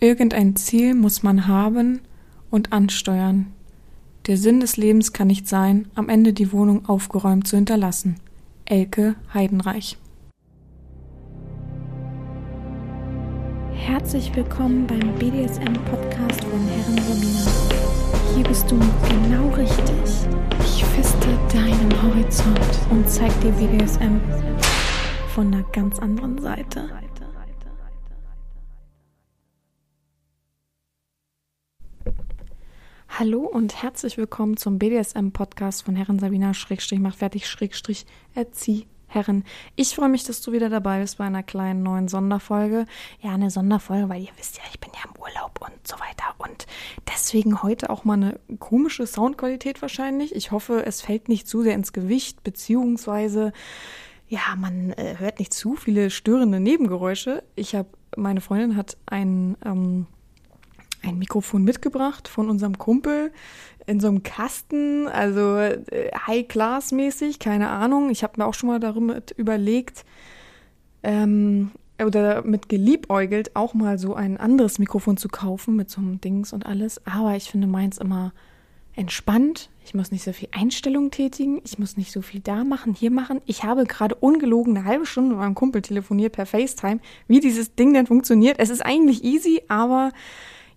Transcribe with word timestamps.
Irgendein 0.00 0.54
Ziel 0.54 0.94
muss 0.94 1.24
man 1.24 1.48
haben 1.48 2.00
und 2.50 2.72
ansteuern. 2.72 3.52
Der 4.28 4.36
Sinn 4.36 4.60
des 4.60 4.76
Lebens 4.76 5.12
kann 5.12 5.26
nicht 5.26 5.48
sein, 5.48 5.88
am 5.96 6.08
Ende 6.08 6.32
die 6.32 6.52
Wohnung 6.52 6.88
aufgeräumt 6.88 7.48
zu 7.48 7.56
hinterlassen. 7.56 8.20
Elke 8.64 9.16
Heidenreich. 9.34 9.98
Herzlich 13.72 14.34
willkommen 14.36 14.86
beim 14.86 15.14
BDSM-Podcast 15.18 16.44
von 16.44 16.60
Herren 16.68 16.98
Romina. 17.08 17.50
Hier 18.36 18.44
bist 18.44 18.70
du 18.70 18.78
genau 19.08 19.48
richtig. 19.56 20.28
Ich 20.60 20.84
feste 20.84 21.28
deinen 21.52 22.02
Horizont 22.02 22.60
und 22.90 23.08
zeig 23.08 23.32
dir 23.40 23.50
BDSM 23.50 24.20
von 25.34 25.52
einer 25.52 25.64
ganz 25.72 25.98
anderen 25.98 26.38
Seite. 26.38 26.88
Hallo 33.18 33.40
und 33.40 33.82
herzlich 33.82 34.16
willkommen 34.16 34.56
zum 34.56 34.78
BDSM-Podcast 34.78 35.82
von 35.82 35.96
Herren 35.96 36.20
Sabina 36.20 36.54
Schrägstrich 36.54 37.00
macht 37.00 37.18
fertig 37.18 37.48
Schrägstrich 37.48 38.06
erzieh 38.32 38.86
Herren. 39.08 39.42
Ich 39.74 39.96
freue 39.96 40.08
mich, 40.08 40.22
dass 40.22 40.40
du 40.40 40.52
wieder 40.52 40.68
dabei 40.68 41.00
bist 41.00 41.18
bei 41.18 41.24
einer 41.24 41.42
kleinen 41.42 41.82
neuen 41.82 42.06
Sonderfolge. 42.06 42.86
Ja, 43.20 43.34
eine 43.34 43.50
Sonderfolge, 43.50 44.08
weil 44.08 44.22
ihr 44.22 44.30
wisst 44.36 44.58
ja, 44.58 44.62
ich 44.70 44.78
bin 44.78 44.92
ja 44.94 45.10
im 45.10 45.20
Urlaub 45.20 45.60
und 45.60 45.84
so 45.84 45.96
weiter. 45.96 46.32
Und 46.38 46.68
deswegen 47.12 47.60
heute 47.64 47.90
auch 47.90 48.04
mal 48.04 48.12
eine 48.12 48.38
komische 48.60 49.04
Soundqualität 49.04 49.82
wahrscheinlich. 49.82 50.32
Ich 50.36 50.52
hoffe, 50.52 50.86
es 50.86 51.00
fällt 51.00 51.28
nicht 51.28 51.48
zu 51.48 51.64
sehr 51.64 51.74
ins 51.74 51.92
Gewicht, 51.92 52.44
beziehungsweise 52.44 53.52
ja, 54.28 54.54
man 54.56 54.92
äh, 54.92 55.16
hört 55.18 55.40
nicht 55.40 55.52
zu 55.52 55.74
viele 55.74 56.10
störende 56.10 56.60
Nebengeräusche. 56.60 57.42
Ich 57.56 57.74
habe, 57.74 57.88
meine 58.16 58.40
Freundin 58.40 58.76
hat 58.76 58.96
ein 59.06 59.56
ähm, 59.64 60.06
ein 61.02 61.18
Mikrofon 61.18 61.64
mitgebracht 61.64 62.28
von 62.28 62.48
unserem 62.50 62.78
Kumpel 62.78 63.32
in 63.86 64.00
so 64.00 64.08
einem 64.08 64.22
Kasten, 64.22 65.08
also 65.08 65.56
äh, 65.56 65.80
High-Class-mäßig, 66.26 67.38
keine 67.38 67.68
Ahnung. 67.70 68.10
Ich 68.10 68.22
habe 68.22 68.34
mir 68.36 68.46
auch 68.46 68.54
schon 68.54 68.68
mal 68.68 68.80
darüber 68.80 69.22
überlegt 69.36 70.04
ähm, 71.02 71.70
oder 72.04 72.42
mit 72.42 72.68
geliebäugelt, 72.68 73.56
auch 73.56 73.74
mal 73.74 73.98
so 73.98 74.14
ein 74.14 74.36
anderes 74.36 74.78
Mikrofon 74.78 75.16
zu 75.16 75.28
kaufen 75.28 75.74
mit 75.74 75.90
so 75.90 76.00
einem 76.00 76.20
Dings 76.20 76.52
und 76.52 76.66
alles. 76.66 77.04
Aber 77.06 77.34
ich 77.34 77.50
finde 77.50 77.66
meins 77.66 77.98
immer 77.98 78.32
entspannt. 78.98 79.70
Ich 79.84 79.94
muss 79.94 80.10
nicht 80.10 80.24
so 80.24 80.32
viel 80.32 80.48
Einstellungen 80.50 81.10
tätigen. 81.10 81.60
Ich 81.64 81.78
muss 81.78 81.96
nicht 81.96 82.12
so 82.12 82.20
viel 82.20 82.40
da 82.40 82.64
machen, 82.64 82.94
hier 82.94 83.12
machen. 83.12 83.40
Ich 83.46 83.62
habe 83.62 83.84
gerade 83.84 84.16
ungelogen 84.16 84.76
eine 84.76 84.84
halbe 84.84 85.06
Stunde 85.06 85.30
mit 85.30 85.38
meinem 85.38 85.54
Kumpel 85.54 85.82
telefoniert 85.82 86.32
per 86.32 86.46
FaceTime, 86.46 86.98
wie 87.28 87.40
dieses 87.40 87.74
Ding 87.74 87.94
denn 87.94 88.06
funktioniert. 88.06 88.58
Es 88.58 88.70
ist 88.70 88.84
eigentlich 88.84 89.24
easy, 89.24 89.62
aber 89.68 90.10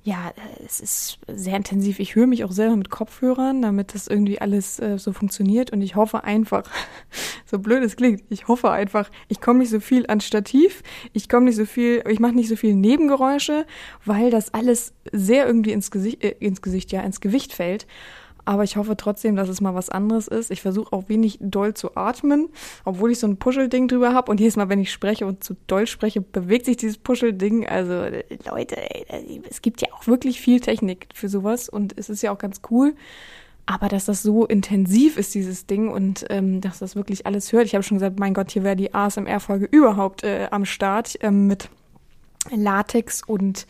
ja, 0.04 0.34
es 0.66 0.80
ist 0.80 1.20
sehr 1.28 1.56
intensiv. 1.56 2.00
Ich 2.00 2.16
höre 2.16 2.26
mich 2.26 2.44
auch 2.44 2.52
selber 2.52 2.76
mit 2.76 2.90
Kopfhörern, 2.90 3.62
damit 3.62 3.94
das 3.94 4.08
irgendwie 4.08 4.42
alles 4.42 4.80
äh, 4.80 4.98
so 4.98 5.14
funktioniert. 5.14 5.72
Und 5.72 5.82
ich 5.84 5.96
hoffe 5.96 6.24
einfach, 6.24 6.64
so 7.46 7.60
blöd 7.60 7.84
es 7.84 7.96
klingt, 7.96 8.24
ich 8.30 8.48
hoffe 8.48 8.72
einfach, 8.72 9.12
ich 9.28 9.42
komme 9.42 9.60
nicht 9.60 9.70
so 9.70 9.80
viel 9.80 10.08
an 10.08 10.20
Stativ, 10.20 10.82
ich 11.14 11.30
komme 11.30 11.46
nicht 11.46 11.56
so 11.56 11.66
viel, 11.66 12.04
ich 12.10 12.20
mache 12.20 12.34
nicht 12.34 12.50
so 12.50 12.56
viel 12.56 12.74
Nebengeräusche, 12.74 13.68
weil 14.04 14.32
das 14.32 14.54
alles 14.56 14.94
sehr 15.12 15.46
irgendwie 15.46 15.72
ins 15.72 15.92
Gesicht, 15.92 16.24
äh, 16.24 16.36
ins 16.40 16.64
Gesicht, 16.64 16.92
ja, 16.92 17.02
ins 17.02 17.22
Gewicht 17.22 17.54
fällt. 17.54 17.86
Aber 18.46 18.64
ich 18.64 18.76
hoffe 18.78 18.98
trotzdem, 18.98 19.36
dass 19.36 19.50
es 19.50 19.62
mal 19.62 19.76
was 19.76 19.90
anderes 19.90 20.28
ist. 20.28 20.52
Ich 20.52 20.62
versuche 20.62 20.94
auch 20.94 21.10
wenig 21.10 21.38
doll 21.42 21.74
zu 21.74 21.96
atmen, 21.96 22.50
obwohl 22.86 23.12
ich 23.12 23.20
so 23.20 23.28
ein 23.28 23.38
Puschelding 23.38 23.88
drüber 23.88 24.14
habe. 24.14 24.32
Und 24.32 24.40
jedes 24.40 24.56
Mal, 24.56 24.70
wenn 24.70 24.80
ich 24.80 24.92
spreche 24.92 25.26
und 25.26 25.44
zu 25.44 25.56
doll 25.68 25.88
spreche, 25.88 26.22
bewegt 26.22 26.66
sich 26.66 26.78
dieses 26.78 26.98
Puschelding. 26.98 27.68
Also 27.68 28.06
Leute, 28.50 28.78
ey, 28.78 29.42
es 29.50 29.62
gibt 29.62 29.82
ja 29.82 29.88
auch 29.94 30.08
wirklich 30.08 30.42
viel 30.42 30.60
Technik 30.60 31.08
für 31.14 31.30
sowas 31.30 31.70
und 31.70 31.98
es 31.98 32.10
ist 32.10 32.22
ja 32.24 32.32
auch 32.32 32.40
ganz 32.40 32.62
cool. 32.72 32.96
Aber 33.68 33.88
dass 33.88 34.06
das 34.06 34.24
so 34.24 34.46
intensiv 34.46 35.18
ist, 35.18 35.36
dieses 35.36 35.68
Ding, 35.68 35.88
und 35.88 36.26
ähm, 36.30 36.62
dass 36.62 36.80
das 36.80 36.96
wirklich 36.96 37.26
alles 37.26 37.54
hört. 37.54 37.66
Ich 37.66 37.76
habe 37.76 37.84
schon 37.84 37.98
gesagt, 37.98 38.20
mein 38.20 38.34
Gott, 38.34 38.52
hier 38.52 38.64
wäre 38.64 38.76
die 38.76 38.94
ASMR-Folge 38.94 39.66
überhaupt 39.66 40.24
äh, 40.24 40.48
am 40.50 40.66
Start 40.66 41.18
ähm, 41.22 41.48
mit 41.48 41.70
Latex 42.50 43.22
und 43.24 43.68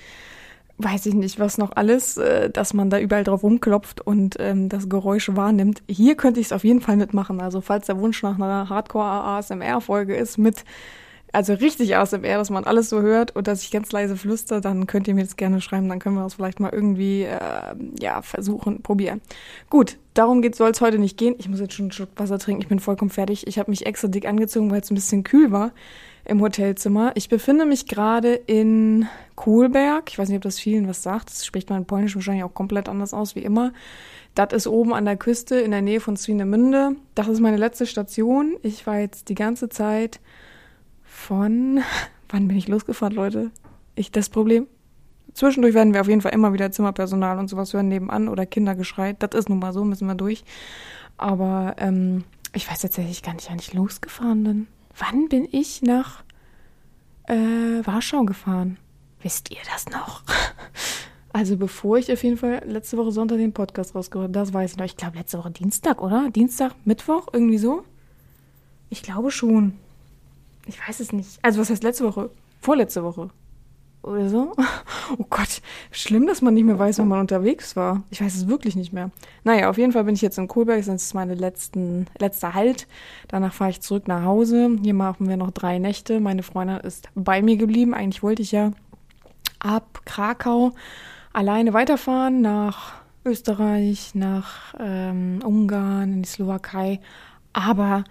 weiß 0.84 1.06
ich 1.06 1.14
nicht, 1.14 1.40
was 1.40 1.58
noch 1.58 1.72
alles, 1.76 2.18
äh, 2.18 2.50
dass 2.50 2.74
man 2.74 2.90
da 2.90 3.00
überall 3.00 3.24
drauf 3.24 3.44
rumklopft 3.44 4.02
und 4.02 4.36
ähm, 4.40 4.70
das 4.70 4.90
Geräusch 4.90 5.30
wahrnimmt. 5.34 5.84
Hier 5.88 6.16
könnte 6.16 6.40
ich 6.40 6.48
es 6.48 6.54
auf 6.54 6.64
jeden 6.64 6.82
Fall 6.82 6.98
mitmachen. 6.98 7.42
Also 7.42 7.62
falls 7.62 7.88
der 7.88 8.00
Wunsch 8.00 8.22
nach 8.24 8.36
einer 8.36 8.70
Hardcore-ASMR-Folge 8.70 10.16
ist 10.16 10.38
mit, 10.38 10.64
also 11.32 11.54
richtig 11.54 11.96
ASMR, 11.96 12.38
dass 12.38 12.50
man 12.50 12.66
alles 12.66 12.90
so 12.90 13.02
hört 13.02 13.36
und 13.36 13.48
dass 13.48 13.64
ich 13.64 13.72
ganz 13.72 13.92
leise 13.92 14.18
flüster, 14.18 14.62
dann 14.62 14.88
könnt 14.88 15.08
ihr 15.08 15.16
mir 15.16 15.24
das 15.24 15.38
gerne 15.38 15.62
schreiben. 15.62 15.90
Dann 15.90 16.00
können 16.00 16.16
wir 16.16 16.24
das 16.24 16.34
vielleicht 16.34 16.60
mal 16.60 16.72
irgendwie, 16.72 17.24
äh, 17.24 17.76
ja, 18.00 18.22
versuchen, 18.22 18.82
probieren. 18.82 19.22
Gut, 19.70 19.98
darum 20.14 20.44
soll 20.54 20.72
es 20.72 20.82
heute 20.82 21.00
nicht 21.00 21.18
gehen. 21.18 21.36
Ich 21.38 21.50
muss 21.50 21.60
jetzt 21.60 21.74
schon 21.74 21.86
einen 21.86 21.92
Schluck 21.92 22.10
Wasser 22.16 22.40
trinken. 22.40 22.62
Ich 22.62 22.68
bin 22.68 22.80
vollkommen 22.80 23.12
fertig. 23.12 23.48
Ich 23.48 23.60
habe 23.60 23.72
mich 23.72 23.86
extra 23.86 24.08
dick 24.08 24.28
angezogen, 24.28 24.72
weil 24.72 24.82
es 24.82 24.92
ein 24.92 24.96
bisschen 24.96 25.24
kühl 25.24 25.52
war 25.52 25.72
im 26.26 26.42
Hotelzimmer. 26.42 27.12
Ich 27.16 27.30
befinde 27.30 27.66
mich 27.66 27.88
gerade 27.88 28.34
in 28.34 29.08
Kohlberg. 29.36 30.10
Ich 30.10 30.20
weiß 30.20 30.30
nicht, 30.30 30.38
ob 30.38 30.44
das 30.44 30.60
vielen 30.60 30.88
was 30.88 31.04
sagt. 31.04 31.30
Das 31.30 31.46
spricht 31.46 31.70
man 31.70 31.80
in 31.80 31.86
Polnisch 31.86 32.16
wahrscheinlich 32.16 32.44
auch 32.44 32.54
komplett 32.54 32.90
anders 32.90 33.14
aus 33.14 33.36
wie 33.36 33.44
immer. 33.44 33.74
Das 34.36 34.54
ist 34.54 34.68
oben 34.68 34.94
an 34.94 35.06
der 35.06 35.18
Küste 35.18 35.56
in 35.56 35.72
der 35.72 35.82
Nähe 35.82 36.00
von 36.00 36.16
Swinemünde. 36.16 36.96
Das 37.16 37.28
ist 37.28 37.40
meine 37.40 37.58
letzte 37.58 37.86
Station. 37.86 38.56
Ich 38.62 38.88
war 38.88 39.00
jetzt 39.00 39.30
die 39.30 39.36
ganze 39.36 39.70
Zeit 39.70 40.20
von. 41.04 41.82
Wann 42.30 42.48
bin 42.48 42.58
ich 42.58 42.70
losgefahren, 42.70 43.14
Leute? 43.14 43.52
Ich 43.96 44.12
das 44.12 44.30
Problem. 44.30 44.68
Zwischendurch 45.34 45.74
werden 45.74 45.94
wir 45.94 46.02
auf 46.02 46.08
jeden 46.08 46.22
Fall 46.22 46.34
immer 46.34 46.54
wieder 46.54 46.72
Zimmerpersonal 46.72 47.40
und 47.40 47.48
sowas 47.48 47.74
hören 47.74 47.88
nebenan 47.88 48.28
oder 48.28 48.46
Kindergeschrei. 48.46 49.14
Das 49.14 49.32
ist 49.34 49.50
nun 49.50 49.60
mal 49.60 49.74
so, 49.74 49.84
müssen 49.86 50.08
wir 50.08 50.16
durch. 50.16 50.44
Aber 51.18 51.76
ähm, 51.78 52.24
ich 52.54 52.70
weiß 52.70 52.82
tatsächlich 52.82 53.24
gar 53.24 53.34
nicht, 53.34 53.50
wann 53.50 53.60
ich 53.60 53.74
losgefahren 53.74 54.44
bin. 54.44 54.68
Wann 54.98 55.30
bin 55.30 55.48
ich 55.52 55.82
nach 55.82 56.24
äh, 57.28 57.86
Warschau 57.86 58.24
gefahren? 58.24 58.78
Wisst 59.22 59.52
ihr 59.52 59.62
das 59.72 59.88
noch? 59.90 60.24
Also 61.34 61.56
bevor 61.56 61.98
ich 61.98 62.12
auf 62.12 62.22
jeden 62.26 62.36
Fall 62.36 62.62
letzte 62.66 62.98
Woche 62.98 63.14
Sonntag 63.14 63.38
den 63.38 63.54
Podcast 63.54 63.96
rausgehört 63.96 64.26
habe, 64.26 64.34
das 64.34 64.54
weiß 64.54 64.72
ich 64.72 64.78
noch. 64.78 64.84
Ich 64.84 64.98
glaube 64.98 65.18
letzte 65.18 65.38
Woche 65.38 65.50
Dienstag, 65.50 66.02
oder? 66.02 66.30
Dienstag, 66.30 66.74
Mittwoch, 66.84 67.28
irgendwie 67.32 67.58
so? 67.58 67.86
Ich 68.90 69.02
glaube 69.02 69.32
schon. 69.32 69.78
Ich 70.66 70.86
weiß 70.86 71.00
es 71.00 71.14
nicht. 71.14 71.40
Also 71.42 71.62
was 71.62 71.70
heißt 71.70 71.84
letzte 71.84 72.04
Woche? 72.04 72.32
Vorletzte 72.60 73.06
Woche 73.06 73.30
oder 74.04 74.30
so. 74.30 74.54
Oh 75.20 75.26
Gott, 75.30 75.62
schlimm, 75.92 76.26
dass 76.26 76.42
man 76.42 76.54
nicht 76.54 76.64
mehr 76.64 76.80
weiß, 76.80 77.00
wann 77.00 77.10
man 77.10 77.20
unterwegs 77.20 77.76
war. 77.76 78.04
Ich 78.12 78.22
weiß 78.22 78.34
es 78.34 78.48
wirklich 78.48 78.78
nicht 78.78 78.94
mehr. 78.94 79.12
Naja, 79.44 79.70
auf 79.70 79.78
jeden 79.78 79.92
Fall 79.92 80.06
bin 80.06 80.16
ich 80.16 80.22
jetzt 80.22 80.38
in 80.38 80.48
Kohlberg, 80.48 80.78
das 80.78 80.88
ist 80.88 81.14
meine 81.14 81.36
letzten, 81.36 82.08
letzter 82.18 82.54
Halt. 82.54 82.88
Danach 83.28 83.54
fahre 83.54 83.72
ich 83.72 83.82
zurück 83.82 84.08
nach 84.08 84.24
Hause. 84.24 84.78
Hier 84.82 84.94
machen 84.94 85.28
wir 85.28 85.36
noch 85.36 85.52
drei 85.52 85.80
Nächte. 85.80 86.22
Meine 86.22 86.44
Freundin 86.44 86.78
ist 86.78 87.10
bei 87.14 87.42
mir 87.42 87.58
geblieben. 87.58 87.94
Eigentlich 87.94 88.24
wollte 88.24 88.42
ich 88.42 88.54
ja 88.54 88.72
ab 89.60 90.02
Krakau 90.06 90.72
alleine 91.34 91.74
weiterfahren 91.74 92.40
nach 92.40 92.94
Österreich, 93.26 94.16
nach 94.16 94.74
ähm, 94.80 95.40
Ungarn, 95.44 96.14
in 96.14 96.22
die 96.24 96.30
Slowakei. 96.30 97.02
Aber 97.52 98.06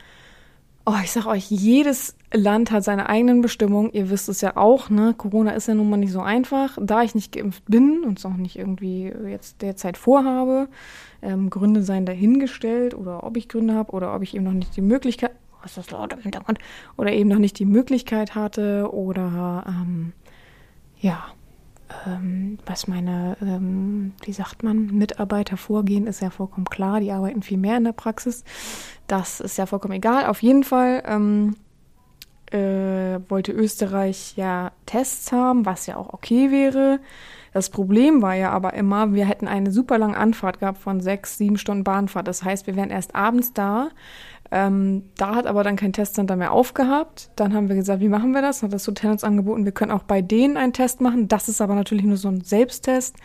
Oh, 0.92 0.98
ich 1.04 1.12
sag 1.12 1.26
euch, 1.26 1.48
jedes 1.48 2.16
Land 2.34 2.72
hat 2.72 2.82
seine 2.82 3.08
eigenen 3.08 3.42
Bestimmungen. 3.42 3.92
Ihr 3.92 4.10
wisst 4.10 4.28
es 4.28 4.40
ja 4.40 4.56
auch, 4.56 4.90
ne? 4.90 5.14
Corona 5.16 5.52
ist 5.52 5.68
ja 5.68 5.74
nun 5.74 5.88
mal 5.88 5.98
nicht 5.98 6.10
so 6.10 6.20
einfach. 6.20 6.76
Da 6.80 7.02
ich 7.04 7.14
nicht 7.14 7.30
geimpft 7.30 7.62
bin 7.66 8.02
und 8.02 8.18
es 8.18 8.26
auch 8.26 8.34
nicht 8.34 8.56
irgendwie 8.58 9.04
jetzt 9.28 9.62
derzeit 9.62 9.96
vorhabe, 9.96 10.68
ähm, 11.22 11.48
Gründe 11.48 11.84
seien 11.84 12.06
dahingestellt 12.06 12.94
oder 12.94 13.22
ob 13.22 13.36
ich 13.36 13.48
Gründe 13.48 13.74
habe 13.74 13.92
oder 13.92 14.12
ob 14.16 14.22
ich 14.22 14.34
eben 14.34 14.42
noch 14.42 14.52
nicht 14.52 14.74
die 14.74 14.80
Möglichkeit, 14.80 15.30
was 15.62 15.70
ist 15.70 15.76
das 15.76 15.90
laut 15.92 16.12
im 16.12 16.22
Hintergrund, 16.22 16.58
oder 16.96 17.12
eben 17.12 17.28
noch 17.28 17.38
nicht 17.38 17.60
die 17.60 17.66
Möglichkeit 17.66 18.34
hatte 18.34 18.92
oder 18.92 19.62
ähm, 19.68 20.12
ja, 20.98 21.22
ähm, 22.06 22.58
was 22.66 22.86
meine, 22.86 23.36
ähm, 23.40 24.12
wie 24.22 24.32
sagt 24.32 24.62
man, 24.62 24.86
Mitarbeiter 24.86 25.56
vorgehen, 25.56 26.06
ist 26.06 26.22
ja 26.22 26.30
vollkommen 26.30 26.66
klar. 26.66 27.00
Die 27.00 27.12
arbeiten 27.12 27.42
viel 27.42 27.58
mehr 27.58 27.76
in 27.76 27.84
der 27.84 27.92
Praxis. 27.92 28.44
Das 29.06 29.40
ist 29.40 29.58
ja 29.58 29.66
vollkommen 29.66 29.94
egal. 29.94 30.26
Auf 30.26 30.42
jeden 30.42 30.64
Fall 30.64 31.02
ähm, 31.06 31.56
äh, 32.52 33.20
wollte 33.28 33.52
Österreich 33.52 34.34
ja 34.36 34.72
Tests 34.86 35.32
haben, 35.32 35.66
was 35.66 35.86
ja 35.86 35.96
auch 35.96 36.12
okay 36.12 36.50
wäre. 36.50 37.00
Das 37.52 37.70
Problem 37.70 38.22
war 38.22 38.34
ja 38.34 38.50
aber 38.50 38.74
immer, 38.74 39.12
wir 39.12 39.26
hätten 39.26 39.48
eine 39.48 39.72
super 39.72 39.98
lange 39.98 40.16
Anfahrt 40.16 40.60
gehabt 40.60 40.78
von 40.78 41.00
sechs, 41.00 41.36
sieben 41.36 41.58
Stunden 41.58 41.84
Bahnfahrt. 41.84 42.28
Das 42.28 42.44
heißt, 42.44 42.66
wir 42.66 42.76
wären 42.76 42.90
erst 42.90 43.14
abends 43.14 43.52
da 43.52 43.90
Ähm, 44.50 45.04
da 45.16 45.34
hat 45.34 45.46
aber 45.46 45.62
dann 45.62 45.76
kein 45.76 45.92
Testcenter 45.92 46.36
mehr 46.36 46.52
aufgehabt. 46.52 47.30
Dann 47.36 47.54
haben 47.54 47.68
wir 47.68 47.76
gesagt, 47.76 48.00
wie 48.00 48.08
machen 48.08 48.32
wir 48.32 48.42
das? 48.42 48.62
Hat 48.62 48.72
das 48.72 48.86
Hotel 48.86 49.10
uns 49.12 49.24
angeboten, 49.24 49.64
wir 49.64 49.72
können 49.72 49.92
auch 49.92 50.02
bei 50.02 50.22
denen 50.22 50.56
einen 50.56 50.72
Test 50.72 51.00
machen. 51.00 51.28
Das 51.28 51.48
ist 51.48 51.60
aber 51.60 51.74
natürlich 51.74 52.04
nur 52.04 52.16
so 52.16 52.28
ein 52.28 52.40
Selbsttest. 52.40 53.16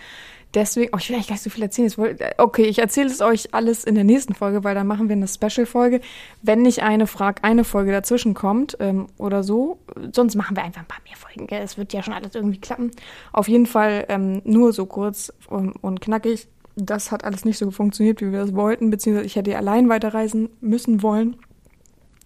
Deswegen, 0.55 0.91
oh, 0.93 0.97
ich 0.97 1.09
will 1.09 1.15
eigentlich 1.15 1.27
gar 1.27 1.33
nicht 1.33 1.43
so 1.43 1.49
viel 1.49 1.63
erzählen. 1.63 1.91
Okay, 2.37 2.63
ich 2.63 2.79
erzähle 2.79 3.09
es 3.09 3.19
euch 3.19 3.53
alles 3.53 3.83
in 3.83 3.95
der 3.95 4.05
nächsten 4.05 4.33
Folge, 4.33 4.63
weil 4.63 4.73
dann 4.73 4.87
machen 4.87 5.09
wir 5.09 5.15
eine 5.15 5.27
Special-Folge. 5.27 5.99
Wenn 6.41 6.61
nicht 6.61 6.81
eine 6.81 7.07
Frag, 7.07 7.43
eine 7.43 7.65
Folge 7.65 7.91
dazwischen 7.91 8.33
kommt 8.35 8.77
ähm, 8.79 9.07
oder 9.17 9.43
so, 9.43 9.79
sonst 10.13 10.35
machen 10.35 10.55
wir 10.55 10.63
einfach 10.63 10.81
ein 10.81 10.87
paar 10.87 11.01
mehr 11.05 11.17
Folgen. 11.17 11.47
Es 11.49 11.77
wird 11.77 11.91
ja 11.91 12.01
schon 12.01 12.13
alles 12.13 12.35
irgendwie 12.35 12.59
klappen. 12.59 12.91
Auf 13.33 13.49
jeden 13.49 13.65
Fall 13.65 14.05
ähm, 14.07 14.41
nur 14.45 14.71
so 14.71 14.85
kurz 14.85 15.33
und, 15.49 15.73
und 15.73 15.99
knackig. 15.99 16.47
Das 16.75 17.11
hat 17.11 17.23
alles 17.23 17.45
nicht 17.45 17.57
so 17.57 17.71
funktioniert, 17.71 18.21
wie 18.21 18.31
wir 18.31 18.39
das 18.39 18.53
wollten, 18.53 18.89
beziehungsweise 18.89 19.25
ich 19.25 19.35
hätte 19.35 19.57
allein 19.57 19.89
weiterreisen 19.89 20.49
müssen 20.61 21.01
wollen. 21.01 21.37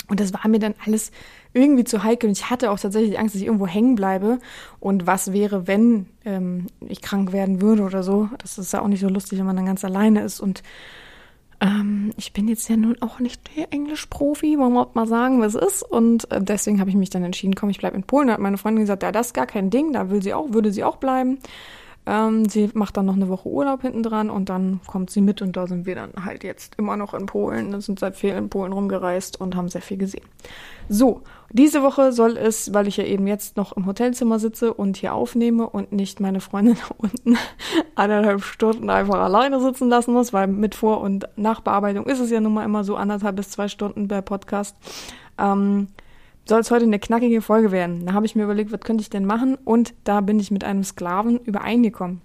Und 0.08 0.20
das 0.20 0.34
war 0.34 0.48
mir 0.48 0.60
dann 0.60 0.74
alles 0.86 1.12
irgendwie 1.54 1.84
zu 1.84 2.04
heikel. 2.04 2.28
Und 2.28 2.38
ich 2.38 2.50
hatte 2.50 2.72
auch 2.72 2.80
tatsächlich 2.80 3.20
Angst, 3.20 3.36
dass 3.36 3.42
ich 3.42 3.48
irgendwo 3.48 3.68
hängen 3.68 3.96
bleibe. 3.96 4.40
Und 4.80 5.08
was 5.08 5.34
wäre, 5.34 5.68
wenn 5.68 6.08
ähm, 6.26 6.68
ich 6.82 7.02
krank 7.02 7.32
werden 7.32 7.62
würde 7.62 7.84
oder 7.84 8.04
so? 8.04 8.30
Das 8.40 8.58
ist 8.58 8.74
ja 8.74 8.82
auch 8.82 8.88
nicht 8.88 9.02
so 9.02 9.10
lustig, 9.10 9.40
wenn 9.40 9.46
man 9.46 9.56
dann 9.56 9.68
ganz 9.68 9.86
alleine 9.86 10.22
ist. 10.22 10.40
Und 10.40 10.64
ähm, 11.62 12.12
ich 12.18 12.34
bin 12.34 12.48
jetzt 12.48 12.70
ja 12.70 12.78
nun 12.78 12.98
auch 13.02 13.20
nicht 13.20 13.56
der 13.56 13.72
Englisch-Profi, 13.72 14.58
wollen 14.58 14.74
wir 14.74 14.90
mal 14.94 15.08
sagen, 15.08 15.42
was 15.42 15.56
ist. 15.56 15.84
Und 15.84 16.32
äh, 16.32 16.42
deswegen 16.42 16.80
habe 16.80 16.90
ich 16.90 16.96
mich 16.96 17.10
dann 17.10 17.24
entschieden, 17.24 17.56
komm, 17.56 17.70
ich 17.70 17.80
bleibe 17.80 17.98
in 17.98 18.04
Polen. 18.04 18.28
Da 18.28 18.34
hat 18.34 18.40
meine 18.40 18.58
Freundin 18.58 18.84
gesagt, 18.84 19.04
ja, 19.04 19.12
das 19.12 19.28
ist 19.28 19.34
gar 19.34 19.48
kein 19.48 19.70
Ding, 19.70 19.94
da 19.94 20.10
will 20.10 20.24
sie 20.24 20.34
auch, 20.34 20.54
würde 20.54 20.72
sie 20.72 20.84
auch 20.84 20.98
bleiben. 20.98 21.40
Ähm, 22.10 22.50
sie 22.50 22.72
macht 22.74 22.98
dann 22.98 23.06
noch 23.06 23.14
eine 23.14 23.30
Woche 23.30 23.48
Urlaub 23.48 23.84
hinten 23.84 24.02
dran 24.02 24.32
und 24.32 24.50
dann 24.50 24.80
kommt 24.88 25.12
sie 25.12 25.22
mit 25.22 25.44
und 25.44 25.56
da 25.56 25.68
sind 25.68 25.86
wir 25.86 25.94
dann 25.94 26.26
halt 26.26 26.44
jetzt 26.44 26.74
immer 26.80 26.98
noch 26.98 27.14
in 27.14 27.28
Polen. 27.28 27.72
Wir 27.72 27.82
sind 27.82 28.00
seit 28.00 28.16
viel 28.16 28.32
in 28.32 28.50
Polen 28.50 28.74
rumgereist 28.74 29.40
und 29.40 29.56
haben 29.56 29.70
sehr 29.70 29.84
viel 29.84 29.98
gesehen. 29.98 30.26
So, 30.88 31.22
diese 31.52 31.84
Woche 31.84 32.12
soll 32.12 32.36
es, 32.36 32.74
weil 32.74 32.88
ich 32.88 32.98
ja 32.98 33.04
eben 33.04 33.28
jetzt 33.28 33.58
noch 33.58 33.78
im 33.78 33.86
Hotelzimmer 33.86 34.40
sitze 34.40 34.74
und 34.74 34.98
hier 34.98 35.14
aufnehme 35.14 35.70
und 35.70 35.92
nicht 35.92 36.20
meine 36.20 36.40
Freundin 36.40 36.78
unten 36.98 37.38
anderthalb 37.94 38.42
Stunden 38.42 38.90
einfach 38.90 39.20
alleine 39.20 39.62
sitzen 39.62 39.88
lassen 39.88 40.12
muss, 40.12 40.34
weil 40.34 40.48
mit 40.48 40.74
Vor- 40.74 41.02
und 41.02 41.30
Nachbearbeitung 41.36 42.08
ist 42.08 42.20
es 42.20 42.32
ja 42.32 42.40
nun 42.40 42.56
mal 42.56 42.66
immer 42.66 42.84
so 42.84 42.96
anderthalb 42.96 43.36
bis 43.36 43.52
zwei 43.52 43.68
Stunden 43.68 44.08
per 44.08 44.24
Podcast. 44.24 44.76
Ähm, 45.38 45.90
soll 46.50 46.60
es 46.60 46.72
heute 46.72 46.86
eine 46.86 47.00
knackige 47.00 47.42
Folge 47.42 47.72
werden. 47.72 48.06
Da 48.06 48.14
habe 48.14 48.26
ich 48.26 48.36
mir 48.36 48.44
überlegt, 48.44 48.72
was 48.72 48.82
könnte 48.82 49.02
ich 49.02 49.10
denn 49.10 49.26
machen? 49.26 49.56
Und 49.64 49.94
da 50.04 50.22
bin 50.22 50.40
ich 50.40 50.52
mit 50.52 50.64
einem 50.64 50.84
Sklaven 50.84 51.40
übereingekommen, 51.40 52.22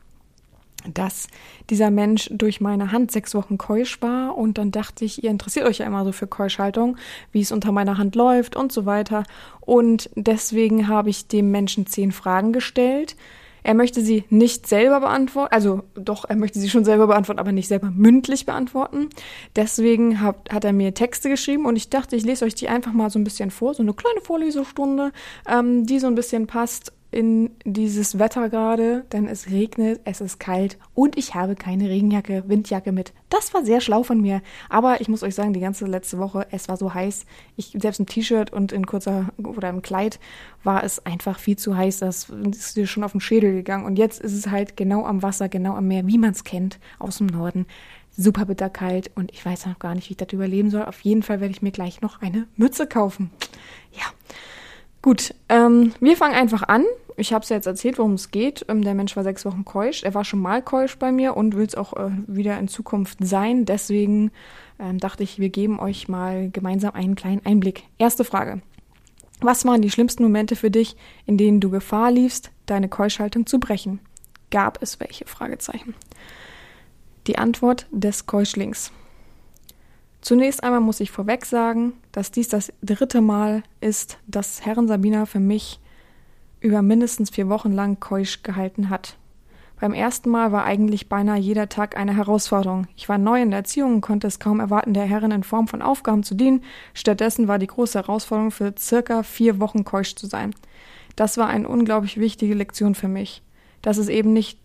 dass 0.93 1.29
dieser 1.71 1.91
Mensch 1.91 2.29
durch 2.33 2.61
meine 2.61 2.91
Hand 2.91 3.13
sechs 3.13 3.35
Wochen 3.35 3.59
keusch 3.59 4.03
war. 4.03 4.37
Und 4.37 4.59
dann 4.59 4.73
dachte 4.73 5.05
ich, 5.05 5.23
ihr 5.23 5.31
interessiert 5.31 5.67
euch 5.67 5.79
ja 5.79 5.87
immer 5.87 6.05
so 6.05 6.13
für 6.13 6.27
Keuschhaltung, 6.27 6.97
wie 7.31 7.43
es 7.43 7.53
unter 7.53 7.71
meiner 7.71 7.99
Hand 7.99 8.17
läuft 8.17 8.57
und 8.57 8.73
so 8.73 8.87
weiter. 8.87 9.25
Und 9.61 10.11
deswegen 10.17 10.89
habe 10.89 11.11
ich 11.11 11.29
dem 11.29 11.51
Menschen 11.51 11.87
zehn 11.87 12.11
Fragen 12.11 12.53
gestellt 12.53 13.17
er 13.65 13.75
möchte 13.75 14.03
sie 14.03 14.25
nicht 14.29 14.69
selber 14.69 15.01
beantworten, 15.01 15.53
also 15.53 15.83
doch, 15.95 16.27
er 16.29 16.37
möchte 16.37 16.61
sie 16.61 16.69
schon 16.69 16.85
selber 16.85 17.07
beantworten, 17.07 17.41
aber 17.41 17.51
nicht 17.51 17.69
selber 17.69 17.91
mündlich 17.91 18.45
beantworten. 18.47 19.09
Deswegen 19.57 20.21
hat, 20.21 20.51
hat 20.53 20.65
er 20.65 20.75
mir 20.75 20.93
Texte 20.95 21.31
geschrieben 21.31 21.65
und 21.65 21.75
ich 21.75 21.89
dachte, 21.89 22.15
ich 22.15 22.25
lese 22.25 22.45
euch 22.45 22.55
die 22.55 22.69
einfach 22.69 22.93
mal 22.93 23.11
so 23.11 23.19
ein 23.19 23.25
bisschen 23.25 23.51
vor, 23.51 23.75
so 23.75 23.83
eine 23.83 23.95
kleine 23.95 24.21
Vorlesestunde, 24.21 25.13
ähm, 25.49 25.87
die 25.87 25.99
so 25.99 26.07
ein 26.07 26.15
bisschen 26.15 26.47
passt 26.47 26.93
in 27.15 27.51
dieses 27.65 28.19
Wetter 28.19 28.51
gerade, 28.51 29.05
denn 29.13 29.29
es 29.29 29.49
regnet, 29.49 30.01
es 30.05 30.21
ist 30.21 30.41
kalt 30.41 30.79
und 30.95 31.17
ich 31.17 31.35
habe 31.35 31.55
keine 31.55 31.89
Regenjacke, 31.89 32.45
Windjacke 32.49 32.91
mit. 32.91 33.13
Das 33.31 33.55
war 33.55 33.65
sehr 33.65 33.81
schlau 33.81 34.03
von 34.03 34.21
mir, 34.21 34.43
aber 34.69 35.01
ich 35.01 35.09
muss 35.09 35.23
euch 35.23 35.37
sagen, 35.37 35.53
die 35.53 35.61
ganze 35.61 35.87
letzte 35.87 36.19
Woche, 36.19 36.47
es 36.51 36.69
war 36.69 36.77
so 36.77 36.93
heiß. 36.93 37.25
Ich 37.57 37.77
selbst 37.81 38.01
im 38.01 38.07
T-Shirt 38.07 38.53
und 38.53 38.73
in 38.73 38.85
kurzer 38.85 39.29
oder 39.39 39.71
im 39.71 39.81
Kleid 39.81 40.19
war 40.65 40.83
es 40.83 41.07
einfach 41.07 41.39
viel 41.39 41.57
zu 41.57 41.77
heiß, 41.77 42.01
das 42.01 42.31
ist 42.31 42.77
dir 42.77 42.89
schon 42.89 43.05
auf 43.05 43.13
den 43.13 43.21
Schädel 43.21 43.53
gegangen 43.53 43.87
und 43.87 43.97
jetzt 43.97 44.21
ist 44.21 44.35
es 44.35 44.49
halt 44.49 44.77
genau 44.77 45.07
am 45.07 45.23
Wasser, 45.23 45.49
genau 45.49 45.77
am 45.77 45.87
Meer, 45.87 46.09
wie 46.09 46.19
man 46.19 46.33
es 46.33 46.43
kennt 46.43 46.81
aus 46.99 47.19
dem 47.19 47.29
Norden. 47.29 47.67
Super 48.17 48.47
bitterkalt 48.47 49.13
und 49.15 49.33
ich 49.33 49.45
weiß 49.45 49.67
noch 49.67 49.79
gar 49.79 49.95
nicht, 49.95 50.09
wie 50.09 50.15
ich 50.15 50.19
das 50.19 50.33
überleben 50.33 50.71
soll. 50.71 50.85
Auf 50.85 51.01
jeden 51.01 51.23
Fall 51.23 51.41
werde 51.41 51.53
ich 51.53 51.63
mir 51.63 51.73
gleich 51.73 52.01
noch 52.01 52.23
eine 52.23 52.49
Mütze 52.57 52.87
kaufen. 52.87 53.31
Ja. 53.93 54.05
Gut, 55.05 55.35
ähm, 55.51 55.93
wir 56.01 56.17
fangen 56.17 56.35
einfach 56.35 56.63
an. 56.63 56.83
Ich 57.19 57.35
habe 57.35 57.43
es 57.43 57.51
ja 57.51 57.57
jetzt 57.57 57.67
erzählt, 57.67 57.99
worum 57.99 58.15
es 58.15 58.31
geht. 58.31 58.65
Ähm, 58.71 58.81
der 58.81 58.95
Mensch 58.95 59.15
war 59.17 59.23
sechs 59.23 59.45
Wochen 59.45 59.67
keusch. 59.67 60.03
Er 60.03 60.15
war 60.15 60.25
schon 60.25 60.41
mal 60.41 60.63
keusch 60.63 60.97
bei 60.97 61.13
mir 61.13 61.37
und 61.37 61.55
will 61.55 61.67
es 61.67 61.75
auch 61.75 61.93
äh, 61.93 62.09
wieder 62.27 62.59
in 62.59 62.69
Zukunft 62.69 63.19
sein. 63.21 63.67
Deswegen 63.67 64.31
ähm, 64.79 64.99
dachte 64.99 65.23
ich, 65.23 65.39
wir 65.39 65.51
geben 65.51 65.79
euch 65.79 66.09
mal 66.09 66.49
gemeinsam 66.49 66.95
einen 66.95 67.17
kleinen 67.17 67.45
Einblick. 67.45 67.83
Erste 67.99 68.25
Frage. 68.25 68.63
Was 69.43 69.67
waren 69.67 69.83
die 69.83 69.91
schlimmsten 69.91 70.23
Momente 70.23 70.57
für 70.57 70.71
dich, 70.71 70.97
in 71.27 71.37
denen 71.37 71.61
du 71.61 71.69
Gefahr 71.69 72.11
liefst, 72.11 72.51
deine 72.65 72.89
Keuschhaltung 72.89 73.45
zu 73.45 73.61
brechen? 73.61 74.01
Gab 74.51 74.83
es 74.83 75.01
welche? 75.01 75.27
Fragezeichen. 75.27 75.95
Die 77.27 77.37
Antwort 77.37 77.89
des 77.91 78.25
Keuschlings. 78.25 78.91
Zunächst 80.25 80.65
einmal 80.65 80.81
muss 80.81 81.01
ich 81.01 81.11
vorweg 81.11 81.45
sagen, 81.45 81.93
dass 82.11 82.31
dies 82.31 82.49
das 82.49 82.73
dritte 82.81 83.21
Mal 83.21 83.63
ist, 83.83 84.17
dass 84.27 84.65
Herren 84.65 84.89
Sabina 84.89 85.27
für 85.27 85.39
mich 85.39 85.81
über 86.61 86.81
mindestens 86.81 87.29
vier 87.29 87.51
Wochen 87.51 87.73
lang 87.73 88.01
keusch 88.01 88.43
gehalten 88.43 88.89
hat. 88.89 89.19
Beim 89.79 89.93
ersten 89.93 90.31
Mal 90.31 90.51
war 90.51 90.65
eigentlich 90.65 91.11
beinahe 91.11 91.39
jeder 91.39 91.69
Tag 91.69 91.99
eine 91.99 92.17
Herausforderung. 92.17 92.87
Ich 92.97 93.07
war 93.07 93.19
neu 93.19 93.43
in 93.43 93.51
der 93.51 93.59
Erziehung 93.59 93.97
und 93.97 94.01
konnte 94.01 94.27
es 94.27 94.39
kaum 94.39 94.61
erwarten, 94.61 94.95
der 94.95 95.05
Herrin 95.05 95.31
in 95.31 95.43
Form 95.43 95.69
von 95.69 95.83
Aufgaben 95.83 96.23
zu 96.23 96.35
dienen. 96.35 96.65
Stattdessen 96.95 97.47
war 97.47 97.59
die 97.59 97.67
große 97.67 97.99
Herausforderung, 97.99 98.51
für 98.51 98.73
circa 98.79 99.25
vier 99.25 99.61
Wochen 99.61 99.85
keusch 99.85 100.15
zu 100.15 100.27
sein. 100.27 100.55
Das 101.17 101.37
war 101.37 101.49
eine 101.49 101.69
unglaublich 101.69 102.19
wichtige 102.19 102.55
Lektion 102.55 102.95
für 102.95 103.09
mich. 103.09 103.43
Dass 103.83 103.99
es 103.99 104.09
eben 104.09 104.33
nicht 104.33 104.59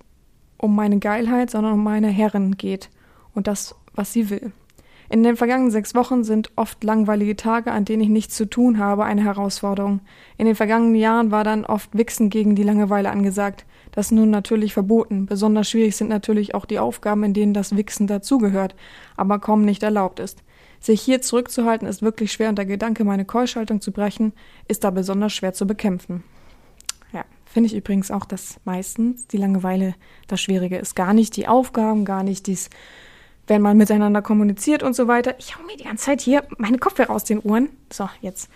um 0.55 0.73
meine 0.73 0.99
Geilheit, 0.99 1.49
sondern 1.49 1.73
um 1.73 1.83
meine 1.83 2.07
Herrin 2.07 2.55
geht 2.55 2.89
und 3.33 3.47
das, 3.47 3.75
was 3.93 4.13
sie 4.13 4.29
will. 4.29 4.53
In 5.11 5.23
den 5.23 5.37
vergangenen 5.37 5.71
sechs 5.71 5.95
Wochen 5.95 6.23
sind 6.23 6.51
oft 6.55 6.83
langweilige 6.83 7.35
Tage, 7.35 7.71
an 7.71 7.83
denen 7.83 8.03
ich 8.03 8.09
nichts 8.09 8.35
zu 8.35 8.47
tun 8.47 8.77
habe, 8.77 9.05
eine 9.05 9.23
Herausforderung. 9.23 10.01
In 10.37 10.45
den 10.45 10.53
vergangenen 10.53 10.93
Jahren 10.93 11.31
war 11.31 11.43
dann 11.43 11.65
oft 11.65 11.97
Wichsen 11.97 12.29
gegen 12.29 12.55
die 12.55 12.61
Langeweile 12.61 13.09
angesagt. 13.09 13.65
Das 13.91 14.07
ist 14.07 14.11
nun 14.11 14.29
natürlich 14.29 14.73
verboten. 14.73 15.25
Besonders 15.25 15.67
schwierig 15.67 15.95
sind 15.95 16.09
natürlich 16.09 16.53
auch 16.53 16.65
die 16.65 16.77
Aufgaben, 16.77 17.23
in 17.23 17.33
denen 17.33 17.55
das 17.55 17.75
Wichsen 17.75 18.05
dazugehört, 18.05 18.75
aber 19.17 19.39
kaum 19.39 19.65
nicht 19.65 19.81
erlaubt 19.81 20.19
ist. 20.19 20.43
Sich 20.79 21.01
hier 21.01 21.23
zurückzuhalten 21.23 21.87
ist 21.87 22.03
wirklich 22.03 22.31
schwer 22.31 22.49
und 22.49 22.57
der 22.57 22.67
Gedanke, 22.67 23.03
meine 23.03 23.25
Keuschhaltung 23.25 23.81
zu 23.81 23.91
brechen, 23.91 24.33
ist 24.67 24.83
da 24.83 24.91
besonders 24.91 25.33
schwer 25.33 25.53
zu 25.53 25.65
bekämpfen. 25.65 26.23
Ja, 27.11 27.25
finde 27.45 27.67
ich 27.67 27.75
übrigens 27.75 28.11
auch, 28.11 28.25
dass 28.25 28.59
meistens 28.63 29.27
die 29.27 29.37
Langeweile 29.37 29.95
das 30.27 30.39
Schwierige 30.39 30.77
ist. 30.77 30.95
Gar 30.95 31.15
nicht 31.15 31.35
die 31.35 31.47
Aufgaben, 31.47 32.05
gar 32.05 32.21
nicht 32.21 32.45
dies 32.45 32.69
wenn 33.49 33.61
man 33.61 33.77
miteinander 33.77 34.21
kommuniziert 34.21 34.83
und 34.83 34.95
so 34.95 35.07
weiter. 35.07 35.35
Ich 35.39 35.57
hau 35.57 35.63
mir 35.63 35.75
die 35.75 35.83
ganze 35.83 36.05
Zeit 36.05 36.21
hier 36.21 36.43
meine 36.57 36.77
Kopfhörer 36.77 37.09
aus 37.09 37.23
den 37.23 37.39
Ohren. 37.39 37.69
So, 37.91 38.07
jetzt. 38.21 38.49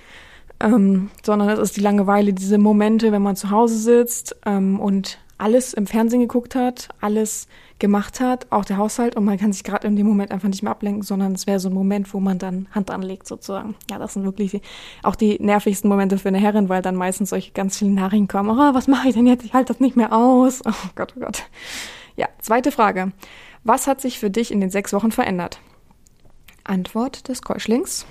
Ähm, 0.59 1.09
sondern 1.25 1.49
es 1.49 1.59
ist 1.59 1.75
die 1.75 1.81
Langeweile, 1.81 2.31
diese 2.31 2.57
Momente, 2.57 3.11
wenn 3.11 3.21
man 3.21 3.35
zu 3.35 3.49
Hause 3.49 3.77
sitzt 3.77 4.35
ähm, 4.45 4.79
und 4.79 5.19
alles 5.39 5.73
im 5.73 5.87
Fernsehen 5.87 6.21
geguckt 6.21 6.55
hat, 6.55 6.89
alles 7.01 7.47
gemacht 7.79 8.21
hat, 8.21 8.47
auch 8.51 8.63
der 8.63 8.77
Haushalt 8.77 9.17
und 9.17 9.25
man 9.25 9.37
kann 9.37 9.51
sich 9.51 9.63
gerade 9.63 9.87
in 9.87 9.95
dem 9.95 10.07
Moment 10.07 10.31
einfach 10.31 10.47
nicht 10.47 10.63
mehr 10.63 10.71
ablenken, 10.71 11.01
sondern 11.01 11.33
es 11.33 11.47
wäre 11.47 11.59
so 11.59 11.69
ein 11.69 11.73
Moment, 11.73 12.13
wo 12.13 12.19
man 12.21 12.37
dann 12.37 12.67
Hand 12.71 12.91
anlegt 12.91 13.27
sozusagen. 13.27 13.75
Ja, 13.89 13.97
das 13.97 14.13
sind 14.13 14.23
wirklich 14.23 14.51
die, 14.51 14.61
auch 15.01 15.15
die 15.15 15.37
nervigsten 15.41 15.89
Momente 15.89 16.17
für 16.17 16.29
eine 16.29 16.37
Herrin, 16.37 16.69
weil 16.69 16.81
dann 16.81 16.95
meistens 16.95 17.31
solche 17.31 17.51
ganz 17.51 17.77
viele 17.77 17.91
Nachrichten 17.91 18.27
kommen. 18.27 18.51
Oh, 18.51 18.73
was 18.73 18.87
mache 18.87 19.09
ich 19.09 19.15
denn 19.15 19.27
jetzt? 19.27 19.43
Ich 19.43 19.53
halte 19.53 19.73
das 19.73 19.81
nicht 19.81 19.97
mehr 19.97 20.13
aus. 20.13 20.61
Oh 20.65 20.89
Gott, 20.95 21.13
oh 21.17 21.19
Gott. 21.19 21.43
Ja, 22.15 22.29
zweite 22.39 22.71
Frage. 22.71 23.11
Was 23.63 23.87
hat 23.87 24.01
sich 24.01 24.19
für 24.19 24.29
dich 24.29 24.51
in 24.51 24.59
den 24.59 24.69
sechs 24.69 24.91
Wochen 24.93 25.11
verändert? 25.11 25.59
Antwort 26.65 27.27
des 27.29 27.41
Keuschlings. 27.41 28.05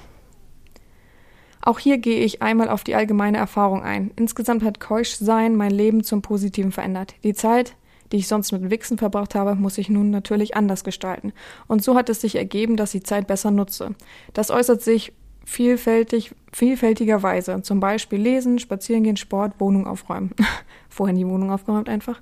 Auch 1.61 1.79
hier 1.79 1.99
gehe 1.99 2.25
ich 2.25 2.43
einmal 2.43 2.69
auf 2.69 2.85
die 2.85 2.95
allgemeine 2.95 3.39
Erfahrung 3.39 3.83
ein. 3.83 4.11
Insgesamt 4.17 4.65
hat 4.65 4.81
Keuschsein 4.81 5.55
mein 5.55 5.71
Leben 5.71 6.03
zum 6.03 6.23
Positiven 6.23 6.73
verändert. 6.73 7.15
Die 7.23 7.35
Zeit, 7.35 7.77
die 8.11 8.17
ich 8.17 8.29
sonst 8.29 8.51
mit 8.51 8.71
Wichsen 8.71 8.99
verbracht 8.99 9.35
habe, 9.35 9.55
muss 9.55 9.79
ich 9.79 9.89
nun 9.89 10.11
natürlich 10.11 10.57
anders 10.57 10.85
gestalten. 10.85 11.33
Und 11.69 11.85
so 11.85 11.95
hat 11.95 12.09
es 12.09 12.21
sich 12.21 12.35
ergeben, 12.35 12.77
dass 12.77 12.95
ich 12.95 13.05
Zeit 13.05 13.27
besser 13.27 13.51
nutze. 13.51 13.95
Das 14.33 14.51
äußert 14.51 14.83
sich 14.83 15.13
vielfältig, 15.45 16.35
vielfältigerweise. 16.53 17.63
Zum 17.63 17.81
Beispiel 17.81 18.21
Lesen, 18.21 18.59
Spazierengehen, 18.59 19.17
Sport, 19.17 19.55
Wohnung 19.59 19.87
aufräumen. 19.87 20.35
vorhin 20.93 21.17
die 21.17 21.27
Wohnung 21.27 21.51
aufgeräumt 21.51 21.89
einfach. 21.89 22.21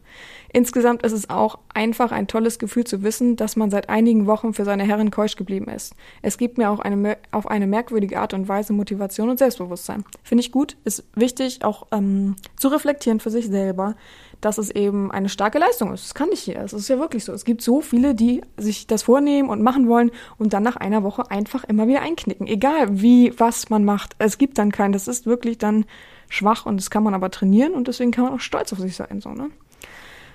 Insgesamt 0.53 1.03
ist 1.03 1.13
es 1.13 1.29
auch 1.29 1.59
einfach 1.75 2.13
ein 2.13 2.27
tolles 2.27 2.59
Gefühl 2.59 2.85
zu 2.85 3.03
wissen, 3.03 3.37
dass 3.37 3.57
man 3.57 3.71
seit 3.71 3.89
einigen 3.89 4.27
Wochen 4.27 4.55
für 4.55 4.65
seine 4.65 4.85
Herren 4.85 5.11
keusch 5.11 5.37
geblieben 5.37 5.69
ist. 5.69 5.95
Es 6.23 6.39
gibt 6.39 6.59
mir 6.59 6.71
auch 6.71 6.81
eine, 6.81 7.19
auf 7.31 7.49
eine 7.49 7.67
merkwürdige 7.67 8.19
Art 8.21 8.35
und 8.35 8.49
Weise 8.49 8.73
Motivation 8.73 9.29
und 9.29 9.39
Selbstbewusstsein. 9.39 10.05
Finde 10.23 10.43
ich 10.43 10.53
gut, 10.53 10.77
ist 10.85 11.05
wichtig, 11.15 11.65
auch 11.65 11.87
ähm, 11.93 12.37
zu 12.57 12.69
reflektieren 12.69 13.21
für 13.21 13.31
sich 13.31 13.49
selber, 13.49 13.97
dass 14.41 14.59
es 14.59 14.71
eben 14.71 15.11
eine 15.11 15.29
starke 15.29 15.59
Leistung 15.59 15.93
ist. 15.93 16.05
Das 16.05 16.15
kann 16.15 16.31
nicht 16.31 16.47
jeder. 16.47 16.63
Es 16.63 16.73
ist 16.73 16.89
ja 16.89 16.99
wirklich 16.99 17.25
so. 17.25 17.33
Es 17.33 17.45
gibt 17.45 17.63
so 17.63 17.81
viele, 17.81 18.15
die 18.15 18.43
sich 18.57 18.87
das 18.87 19.03
vornehmen 19.03 19.49
und 19.49 19.63
machen 19.63 19.89
wollen 19.89 20.11
und 20.39 20.53
dann 20.53 20.63
nach 20.63 20.77
einer 20.77 21.03
Woche 21.03 21.31
einfach 21.31 21.65
immer 21.65 21.87
wieder 21.89 22.01
einknicken. 22.01 22.47
Egal 22.47 23.01
wie, 23.01 23.39
was 23.39 23.71
man 23.71 23.85
macht. 23.85 24.17
Es 24.19 24.39
gibt 24.39 24.59
dann 24.59 24.73
keinen. 24.73 24.93
Das 24.93 25.09
ist 25.09 25.27
wirklich 25.27 25.59
dann 25.59 25.85
schwach 26.29 26.67
und 26.67 26.79
das 26.79 26.91
kann 26.91 27.03
man 27.03 27.15
aber 27.15 27.31
trainieren 27.31 27.75
und 27.75 27.89
deswegen 27.89 28.13
kann 28.13 28.25
man 28.25 28.35
auch 28.35 28.41
stolz 28.41 28.73
auf 28.73 28.79
sich 28.79 28.97
sein. 28.97 29.21
So, 29.21 29.31
ne? 29.31 29.51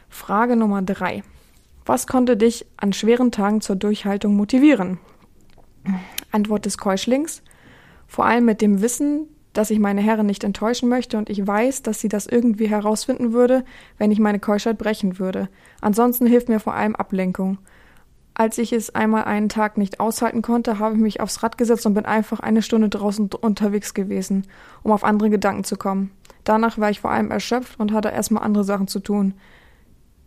Frage 0.10 0.56
Nummer 0.56 0.82
drei. 0.82 1.24
Was 1.86 2.08
konnte 2.08 2.38
dich 2.38 2.66
an 2.78 2.94
schweren 2.94 3.32
Tagen 3.32 3.62
zur 3.62 3.76
Durchhaltung 3.76 4.36
motivieren? 4.36 5.00
Antwort 6.32 6.66
des 6.66 6.78
Keuschlings. 6.78 7.44
Vor 8.08 8.26
allem 8.26 8.46
mit 8.46 8.62
dem 8.62 8.82
Wissen, 8.82 9.28
dass 9.56 9.72
ich 9.72 9.80
meine 9.80 10.02
Herren 10.02 10.26
nicht 10.26 10.44
enttäuschen 10.44 10.90
möchte 10.90 11.18
und 11.18 11.30
ich 11.30 11.48
weiß, 11.48 11.82
dass 11.82 12.02
sie 12.02 12.10
das 12.10 12.28
irgendwie 12.28 12.68
herausfinden 12.68 13.32
würde, 13.32 13.64
wenn 13.98 14.12
ich 14.12 14.20
meine 14.20 14.40
Keuschheit 14.40 14.78
brechen 14.78 15.18
würde. 15.18 15.48
Ansonsten 15.80 16.26
hilft 16.28 16.50
mir 16.50 16.60
vor 16.60 16.74
allem 16.74 16.96
Ablenkung. 16.96 17.58
Als 18.34 18.58
ich 18.58 18.74
es 18.74 18.94
einmal 18.94 19.24
einen 19.24 19.48
Tag 19.48 19.78
nicht 19.78 20.02
aushalten 20.02 20.42
konnte, 20.42 20.78
habe 20.78 20.96
ich 20.96 21.02
mich 21.02 21.22
aufs 21.22 21.42
Rad 21.42 21.58
gesetzt 21.58 21.86
und 21.86 21.94
bin 21.94 22.06
einfach 22.06 22.42
eine 22.42 22.62
Stunde 22.62 22.90
draußen 22.90 23.30
unterwegs 23.32 23.94
gewesen, 23.94 24.46
um 24.84 24.92
auf 24.92 25.06
andere 25.06 25.30
Gedanken 25.30 25.64
zu 25.64 25.78
kommen. 25.78 26.12
Danach 26.44 26.78
war 26.78 26.90
ich 26.90 27.00
vor 27.00 27.12
allem 27.12 27.32
erschöpft 27.32 27.80
und 27.80 27.94
hatte 27.94 28.10
erstmal 28.10 28.44
andere 28.44 28.66
Sachen 28.66 28.90
zu 28.90 29.00
tun. 29.00 29.36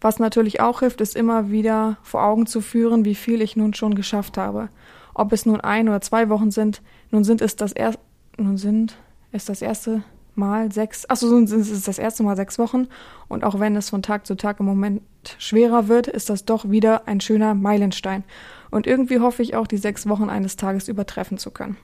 Was 0.01 0.19
natürlich 0.19 0.61
auch 0.63 0.81
hilft, 0.81 1.03
ist 1.03 1.17
immer 1.17 1.51
wieder 1.51 1.99
vor 2.03 2.25
Augen 2.25 2.47
zu 2.47 2.63
führen, 2.63 3.05
wie 3.05 3.15
viel 3.15 3.43
ich 3.43 3.57
nun 3.57 3.75
schon 3.75 3.95
geschafft 3.95 4.39
habe. 4.39 4.71
Ob 5.13 5.35
es 5.35 5.45
nun 5.45 5.61
ein 5.61 5.87
oder 5.91 6.01
zwei 6.01 6.31
Wochen 6.31 6.51
sind, 6.51 6.81
nun 7.11 7.25
sind 7.25 7.43
es 7.43 7.57
das 7.57 7.73
erste, 7.73 8.01
nun 8.39 8.57
sind 8.57 8.97
es 9.39 9.47
das 9.47 9.63
erste 9.63 10.03
Mal 10.35 10.71
sechs, 10.71 11.09
achso, 11.11 11.37
es 11.39 11.51
ist 11.51 11.89
das 11.89 11.99
erste 11.99 12.23
Mal 12.23 12.37
sechs 12.37 12.59
Wochen. 12.59 12.87
Und 13.29 13.45
auch 13.45 13.59
wenn 13.59 13.75
es 13.75 13.91
von 13.91 14.03
Tag 14.03 14.27
zu 14.27 14.37
Tag 14.37 14.61
im 14.61 14.67
Moment 14.67 15.03
schwerer 15.39 15.89
wird, 15.89 16.07
ist 16.07 16.31
das 16.31 16.45
doch 16.45 16.71
wieder 16.71 17.09
ein 17.09 17.21
schöner 17.21 17.55
Meilenstein. 17.55 18.25
Und 18.71 18.87
irgendwie 18.87 19.19
hoffe 19.21 19.43
ich 19.43 19.57
auch, 19.57 19.67
die 19.67 19.79
sechs 19.79 20.09
Wochen 20.09 20.29
eines 20.29 20.57
Tages 20.57 20.89
übertreffen 20.89 21.39
zu 21.39 21.51
können. 21.51 21.77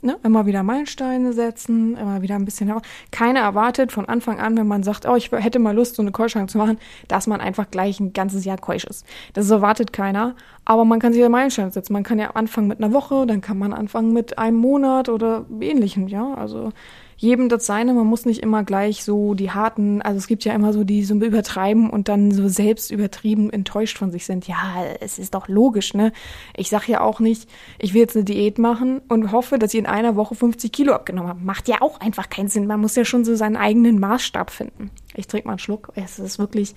Ne? 0.00 0.16
immer 0.22 0.46
wieder 0.46 0.62
Meilensteine 0.62 1.32
setzen, 1.32 1.96
immer 1.96 2.22
wieder 2.22 2.36
ein 2.36 2.44
bisschen 2.44 2.68
heraus. 2.68 2.82
Keiner 3.10 3.40
erwartet 3.40 3.90
von 3.90 4.06
Anfang 4.06 4.38
an, 4.38 4.56
wenn 4.56 4.68
man 4.68 4.84
sagt, 4.84 5.06
oh, 5.08 5.16
ich 5.16 5.32
hätte 5.32 5.58
mal 5.58 5.74
Lust, 5.74 5.96
so 5.96 6.02
eine 6.02 6.12
Keuschhaltung 6.12 6.48
zu 6.48 6.58
machen, 6.58 6.78
dass 7.08 7.26
man 7.26 7.40
einfach 7.40 7.68
gleich 7.68 7.98
ein 7.98 8.12
ganzes 8.12 8.44
Jahr 8.44 8.58
keusch 8.58 8.84
ist. 8.84 9.04
Das 9.32 9.50
erwartet 9.50 9.92
keiner. 9.92 10.36
Aber 10.64 10.84
man 10.84 11.00
kann 11.00 11.12
sich 11.12 11.20
ja 11.20 11.28
Meilensteine 11.28 11.72
setzen. 11.72 11.92
Man 11.94 12.04
kann 12.04 12.20
ja 12.20 12.30
anfangen 12.30 12.68
mit 12.68 12.78
einer 12.78 12.92
Woche, 12.92 13.26
dann 13.26 13.40
kann 13.40 13.58
man 13.58 13.72
anfangen 13.72 14.12
mit 14.12 14.38
einem 14.38 14.58
Monat 14.58 15.08
oder 15.08 15.46
ähnlichem, 15.60 16.06
ja. 16.06 16.32
Also 16.34 16.72
jedem 17.18 17.48
das 17.48 17.66
seine. 17.66 17.92
Man 17.92 18.06
muss 18.06 18.24
nicht 18.24 18.40
immer 18.40 18.62
gleich 18.62 19.04
so 19.04 19.34
die 19.34 19.50
harten, 19.50 20.00
also 20.00 20.16
es 20.16 20.28
gibt 20.28 20.44
ja 20.44 20.54
immer 20.54 20.72
so 20.72 20.84
die 20.84 21.04
so 21.04 21.14
übertreiben 21.14 21.90
und 21.90 22.08
dann 22.08 22.30
so 22.30 22.48
selbst 22.48 22.90
übertrieben 22.90 23.50
enttäuscht 23.50 23.98
von 23.98 24.10
sich 24.10 24.24
sind. 24.24 24.46
Ja, 24.46 24.84
es 25.00 25.18
ist 25.18 25.34
doch 25.34 25.48
logisch, 25.48 25.94
ne? 25.94 26.12
Ich 26.56 26.70
sag 26.70 26.88
ja 26.88 27.00
auch 27.00 27.18
nicht, 27.20 27.48
ich 27.78 27.92
will 27.92 28.00
jetzt 28.00 28.16
eine 28.16 28.24
Diät 28.24 28.58
machen 28.58 29.00
und 29.08 29.32
hoffe, 29.32 29.58
dass 29.58 29.74
ich 29.74 29.80
in 29.80 29.86
einer 29.86 30.16
Woche 30.16 30.36
50 30.36 30.70
Kilo 30.70 30.94
abgenommen 30.94 31.28
habe. 31.28 31.44
Macht 31.44 31.68
ja 31.68 31.82
auch 31.82 32.00
einfach 32.00 32.30
keinen 32.30 32.48
Sinn. 32.48 32.66
Man 32.66 32.80
muss 32.80 32.94
ja 32.94 33.04
schon 33.04 33.24
so 33.24 33.34
seinen 33.34 33.56
eigenen 33.56 33.98
Maßstab 33.98 34.50
finden. 34.50 34.90
Ich 35.14 35.26
trinke 35.26 35.48
mal 35.48 35.52
einen 35.54 35.58
Schluck. 35.58 35.92
Es 35.96 36.20
ist 36.20 36.38
wirklich 36.38 36.74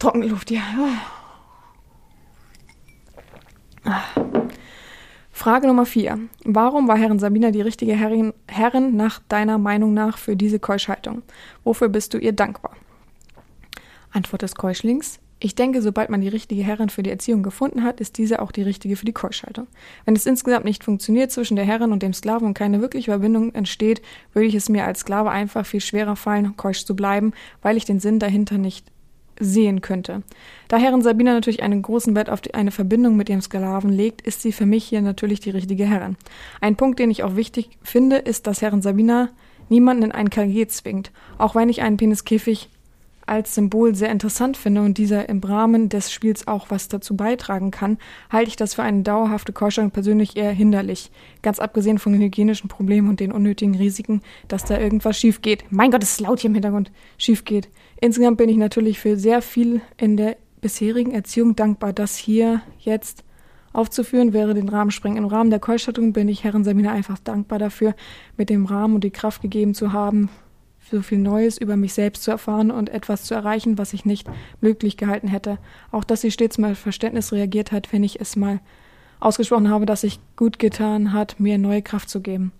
trockene 0.00 0.26
Luft, 0.26 0.50
ja. 0.50 0.62
Ah. 3.84 4.02
Frage 5.30 5.66
Nummer 5.66 5.86
vier. 5.86 6.18
Warum 6.44 6.86
war 6.88 6.98
Herrin 6.98 7.18
Sabina 7.18 7.50
die 7.50 7.62
richtige 7.62 7.94
Herrin, 7.94 8.34
Herrin 8.46 8.96
nach 8.96 9.20
deiner 9.28 9.58
Meinung 9.58 9.94
nach 9.94 10.18
für 10.18 10.36
diese 10.36 10.58
Keuschhaltung? 10.58 11.22
Wofür 11.64 11.88
bist 11.88 12.12
du 12.12 12.18
ihr 12.18 12.32
dankbar? 12.32 12.76
Antwort 14.10 14.42
des 14.42 14.54
Keuschlings. 14.54 15.20
Ich 15.42 15.54
denke, 15.54 15.80
sobald 15.80 16.10
man 16.10 16.20
die 16.20 16.28
richtige 16.28 16.62
Herrin 16.62 16.90
für 16.90 17.02
die 17.02 17.08
Erziehung 17.08 17.42
gefunden 17.42 17.82
hat, 17.82 18.00
ist 18.00 18.18
diese 18.18 18.42
auch 18.42 18.52
die 18.52 18.60
richtige 18.60 18.96
für 18.96 19.06
die 19.06 19.14
Keuschhaltung. 19.14 19.68
Wenn 20.04 20.14
es 20.14 20.26
insgesamt 20.26 20.66
nicht 20.66 20.84
funktioniert 20.84 21.32
zwischen 21.32 21.56
der 21.56 21.64
Herrin 21.64 21.92
und 21.92 22.02
dem 22.02 22.12
Sklaven 22.12 22.46
und 22.46 22.54
keine 22.54 22.82
wirkliche 22.82 23.10
Verbindung 23.10 23.54
entsteht, 23.54 24.02
würde 24.34 24.48
ich 24.48 24.54
es 24.54 24.68
mir 24.68 24.84
als 24.84 25.00
Sklave 25.00 25.30
einfach 25.30 25.64
viel 25.64 25.80
schwerer 25.80 26.16
fallen, 26.16 26.58
keusch 26.58 26.84
zu 26.84 26.94
bleiben, 26.94 27.32
weil 27.62 27.78
ich 27.78 27.86
den 27.86 28.00
Sinn 28.00 28.18
dahinter 28.18 28.58
nicht 28.58 28.86
sehen 29.40 29.80
könnte. 29.80 30.22
Da 30.68 30.76
Herrin 30.76 31.02
Sabina 31.02 31.32
natürlich 31.32 31.62
einen 31.62 31.82
großen 31.82 32.14
Wert 32.14 32.30
auf 32.30 32.40
die, 32.40 32.54
eine 32.54 32.70
Verbindung 32.70 33.16
mit 33.16 33.28
ihrem 33.28 33.40
Sklaven 33.40 33.90
legt, 33.90 34.20
ist 34.22 34.42
sie 34.42 34.52
für 34.52 34.66
mich 34.66 34.84
hier 34.84 35.02
natürlich 35.02 35.40
die 35.40 35.50
richtige 35.50 35.86
Herrin. 35.86 36.16
Ein 36.60 36.76
Punkt, 36.76 36.98
den 36.98 37.10
ich 37.10 37.24
auch 37.24 37.36
wichtig 37.36 37.70
finde, 37.82 38.16
ist, 38.16 38.46
dass 38.46 38.62
Herrin 38.62 38.82
Sabina 38.82 39.30
niemanden 39.68 40.04
in 40.04 40.12
ein 40.12 40.30
KG 40.30 40.66
zwingt. 40.68 41.10
Auch 41.38 41.54
wenn 41.54 41.68
ich 41.68 41.82
einen 41.82 41.96
Peniskäfig 41.96 42.68
als 43.30 43.54
Symbol 43.54 43.94
sehr 43.94 44.10
interessant 44.10 44.56
finde 44.56 44.82
und 44.82 44.98
dieser 44.98 45.28
im 45.28 45.38
Rahmen 45.38 45.88
des 45.88 46.12
Spiels 46.12 46.48
auch 46.48 46.66
was 46.70 46.88
dazu 46.88 47.16
beitragen 47.16 47.70
kann, 47.70 47.96
halte 48.28 48.48
ich 48.48 48.56
das 48.56 48.74
für 48.74 48.82
eine 48.82 49.02
dauerhafte 49.02 49.52
Keuschung 49.52 49.92
persönlich 49.92 50.36
eher 50.36 50.50
hinderlich. 50.50 51.12
Ganz 51.40 51.60
abgesehen 51.60 51.98
von 51.98 52.12
den 52.12 52.22
hygienischen 52.22 52.68
Problemen 52.68 53.08
und 53.08 53.20
den 53.20 53.30
unnötigen 53.30 53.76
Risiken, 53.76 54.20
dass 54.48 54.64
da 54.64 54.78
irgendwas 54.78 55.16
schief 55.16 55.42
geht. 55.42 55.64
Mein 55.70 55.92
Gott, 55.92 56.02
es 56.02 56.12
ist 56.12 56.20
laut 56.20 56.40
hier 56.40 56.48
im 56.48 56.54
Hintergrund. 56.54 56.90
Schief 57.18 57.44
geht. 57.44 57.68
Insgesamt 58.00 58.38
bin 58.38 58.48
ich 58.48 58.56
natürlich 58.56 58.98
für 58.98 59.16
sehr 59.16 59.42
viel 59.42 59.82
in 59.98 60.16
der 60.16 60.36
bisherigen 60.60 61.12
Erziehung 61.12 61.56
dankbar, 61.56 61.92
das 61.92 62.16
hier 62.16 62.62
jetzt 62.78 63.24
aufzuführen, 63.72 64.32
wäre 64.32 64.54
den 64.54 64.68
Rahmen 64.68 64.90
sprengen. 64.90 65.18
Im 65.18 65.26
Rahmen 65.26 65.50
der 65.50 65.60
Keustattung 65.60 66.12
bin 66.12 66.28
ich 66.28 66.42
Herren 66.42 66.64
Samina 66.64 66.92
einfach 66.92 67.18
dankbar 67.18 67.58
dafür, 67.58 67.94
mit 68.36 68.50
dem 68.50 68.64
Rahmen 68.66 68.96
und 68.96 69.04
die 69.04 69.10
Kraft 69.10 69.42
gegeben 69.42 69.74
zu 69.74 69.92
haben, 69.92 70.28
so 70.90 71.02
viel 71.02 71.18
Neues 71.18 71.58
über 71.58 71.76
mich 71.76 71.92
selbst 71.92 72.24
zu 72.24 72.30
erfahren 72.30 72.70
und 72.70 72.88
etwas 72.88 73.24
zu 73.24 73.34
erreichen, 73.34 73.78
was 73.78 73.92
ich 73.92 74.04
nicht 74.04 74.28
möglich 74.60 74.96
gehalten 74.96 75.28
hätte. 75.28 75.58
Auch, 75.92 76.04
dass 76.04 76.22
sie 76.22 76.30
stets 76.30 76.58
mal 76.58 76.74
Verständnis 76.74 77.32
reagiert 77.32 77.70
hat, 77.70 77.92
wenn 77.92 78.02
ich 78.02 78.20
es 78.20 78.34
mal 78.34 78.60
ausgesprochen 79.20 79.68
habe, 79.68 79.86
dass 79.86 80.00
sich 80.00 80.18
gut 80.36 80.58
getan 80.58 81.12
hat, 81.12 81.38
mir 81.38 81.58
neue 81.58 81.82
Kraft 81.82 82.08
zu 82.08 82.20
geben. 82.20 82.52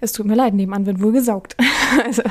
Es 0.00 0.12
tut 0.12 0.26
mir 0.26 0.34
leid, 0.34 0.54
nebenan 0.54 0.86
wird 0.86 1.00
wohl 1.00 1.12
gesaugt. 1.12 1.56
also, 2.04 2.22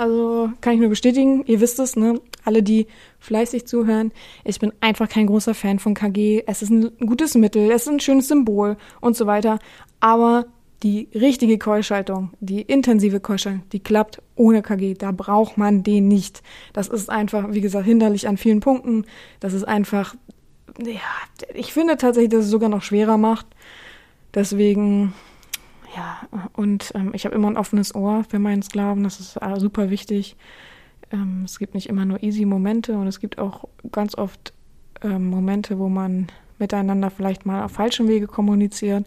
also 0.00 0.50
kann 0.62 0.72
ich 0.72 0.80
nur 0.80 0.88
bestätigen. 0.88 1.44
Ihr 1.44 1.60
wisst 1.60 1.78
es, 1.78 1.94
ne? 1.94 2.18
Alle, 2.42 2.62
die 2.62 2.86
fleißig 3.18 3.66
zuhören. 3.66 4.12
Ich 4.44 4.58
bin 4.58 4.72
einfach 4.80 5.10
kein 5.10 5.26
großer 5.26 5.52
Fan 5.52 5.78
von 5.78 5.92
KG. 5.92 6.42
Es 6.46 6.62
ist 6.62 6.70
ein 6.70 6.90
gutes 7.00 7.34
Mittel, 7.34 7.70
es 7.70 7.82
ist 7.82 7.88
ein 7.88 8.00
schönes 8.00 8.28
Symbol 8.28 8.78
und 9.02 9.14
so 9.14 9.26
weiter. 9.26 9.58
Aber 10.00 10.46
die 10.82 11.08
richtige 11.14 11.58
Keuschaltung, 11.58 12.30
die 12.40 12.62
intensive 12.62 13.20
Keuschaltung, 13.20 13.62
die 13.72 13.80
klappt 13.80 14.22
ohne 14.36 14.62
KG. 14.62 14.94
Da 14.94 15.12
braucht 15.12 15.58
man 15.58 15.82
den 15.82 16.08
nicht. 16.08 16.42
Das 16.72 16.88
ist 16.88 17.10
einfach, 17.10 17.52
wie 17.52 17.60
gesagt, 17.60 17.84
hinderlich 17.84 18.26
an 18.26 18.38
vielen 18.38 18.60
Punkten. 18.60 19.04
Das 19.38 19.52
ist 19.52 19.64
einfach, 19.64 20.14
ja, 20.78 21.00
ich 21.52 21.74
finde 21.74 21.98
tatsächlich, 21.98 22.30
dass 22.30 22.46
es 22.46 22.50
sogar 22.50 22.70
noch 22.70 22.82
schwerer 22.82 23.18
macht. 23.18 23.46
Deswegen, 24.32 25.12
ja, 25.96 26.20
und 26.54 26.92
ähm, 26.94 27.10
ich 27.14 27.24
habe 27.24 27.34
immer 27.34 27.48
ein 27.48 27.56
offenes 27.56 27.94
Ohr 27.94 28.24
für 28.28 28.38
meinen 28.38 28.62
Sklaven, 28.62 29.04
das 29.04 29.20
ist 29.20 29.36
äh, 29.36 29.58
super 29.58 29.90
wichtig. 29.90 30.36
Ähm, 31.12 31.42
es 31.44 31.58
gibt 31.58 31.74
nicht 31.74 31.88
immer 31.88 32.04
nur 32.04 32.22
easy 32.22 32.44
Momente 32.44 32.96
und 32.96 33.06
es 33.06 33.20
gibt 33.20 33.38
auch 33.38 33.64
ganz 33.90 34.16
oft 34.16 34.52
ähm, 35.02 35.28
Momente, 35.28 35.78
wo 35.78 35.88
man 35.88 36.28
miteinander 36.58 37.10
vielleicht 37.10 37.46
mal 37.46 37.64
auf 37.64 37.72
falschem 37.72 38.06
Wege 38.08 38.26
kommuniziert. 38.26 39.06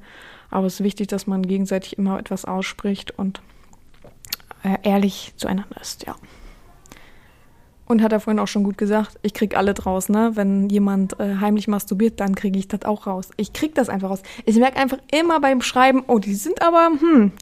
Aber 0.50 0.68
es 0.68 0.76
ist 0.76 0.84
wichtig, 0.84 1.08
dass 1.08 1.26
man 1.28 1.44
gegenseitig 1.44 1.98
immer 1.98 2.20
etwas 2.20 2.46
ausspricht 2.46 3.18
und 3.18 3.42
äh, 4.64 4.78
ehrlich 4.84 5.34
zueinander 5.38 5.80
ist, 5.82 6.06
ja. 6.06 6.16
Und 7.86 8.02
hat 8.02 8.14
er 8.14 8.22
vorhin 8.22 8.40
auch 8.40 8.48
schon 8.48 8.64
gut 8.64 8.78
gesagt, 8.78 9.20
ich 9.24 9.34
krieg 9.34 9.58
alle 9.58 9.74
draus, 9.74 10.08
ne? 10.08 10.32
Wenn 10.36 10.70
jemand 10.70 11.20
äh, 11.20 11.36
heimlich 11.42 11.68
masturbiert, 11.68 12.20
dann 12.20 12.34
kriege 12.34 12.58
ich 12.58 12.68
das 12.68 12.84
auch 12.84 13.08
raus. 13.08 13.30
Ich 13.36 13.52
krieg 13.52 13.76
das 13.76 13.90
einfach 13.90 14.10
raus. 14.10 14.24
Ich 14.46 14.56
merke 14.56 14.78
einfach 14.78 15.00
immer 15.12 15.42
beim 15.42 15.62
Schreiben, 15.62 16.04
oh, 16.08 16.20
die 16.20 16.34
sind 16.34 16.62
aber, 16.62 16.92
hm, 16.98 17.34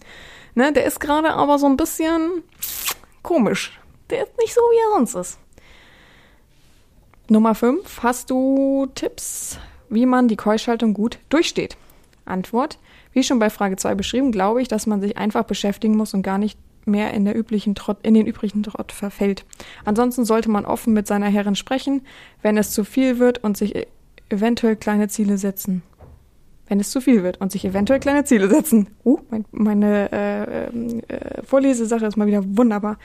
ne, 0.55 0.73
der 0.73 0.85
ist 0.85 0.99
gerade 0.99 1.33
aber 1.33 1.59
so 1.59 1.67
ein 1.67 1.77
bisschen 1.77 2.43
komisch. 3.21 3.79
Der 4.09 4.23
ist 4.23 4.37
nicht 4.39 4.53
so, 4.53 4.61
wie 4.61 4.77
er 4.77 4.97
sonst 4.97 5.15
ist. 5.15 5.39
Nummer 7.29 7.55
5. 7.55 8.03
Hast 8.03 8.29
du 8.29 8.87
Tipps, 8.93 9.57
wie 9.89 10.05
man 10.05 10.27
die 10.27 10.35
Keuschaltung 10.35 10.93
gut 10.93 11.19
durchsteht? 11.29 11.77
Antwort. 12.25 12.77
Wie 13.13 13.23
schon 13.23 13.39
bei 13.39 13.49
Frage 13.49 13.75
2 13.75 13.95
beschrieben, 13.95 14.31
glaube 14.31 14.61
ich, 14.61 14.67
dass 14.67 14.87
man 14.87 15.01
sich 15.01 15.17
einfach 15.17 15.43
beschäftigen 15.43 15.95
muss 15.95 16.13
und 16.13 16.23
gar 16.23 16.37
nicht 16.37 16.57
mehr 16.85 17.13
in, 17.13 17.25
der 17.25 17.37
üblichen 17.37 17.75
Trott, 17.75 17.97
in 18.03 18.13
den 18.13 18.27
übrigen 18.27 18.63
Trott 18.63 18.91
verfällt. 18.91 19.45
Ansonsten 19.85 20.25
sollte 20.25 20.49
man 20.49 20.65
offen 20.65 20.93
mit 20.93 21.07
seiner 21.07 21.27
Herrin 21.27 21.55
sprechen, 21.55 22.01
wenn 22.41 22.57
es 22.57 22.71
zu 22.71 22.83
viel 22.83 23.19
wird 23.19 23.43
und 23.43 23.57
sich 23.57 23.75
e-, 23.75 23.87
eventuell 24.29 24.75
kleine 24.75 25.07
Ziele 25.07 25.37
setzen. 25.37 25.83
Wenn 26.67 26.79
es 26.79 26.89
zu 26.89 27.01
viel 27.01 27.23
wird 27.23 27.41
und 27.41 27.51
sich 27.51 27.65
eventuell 27.65 27.99
kleine 27.99 28.23
Ziele 28.23 28.49
setzen. 28.49 28.87
Uh, 29.03 29.19
mein, 29.29 29.45
meine 29.51 30.11
äh, 30.11 30.67
äh, 30.67 31.43
Vorlesesache 31.43 32.05
ist 32.05 32.15
mal 32.15 32.27
wieder 32.27 32.43
wunderbar. 32.45 32.97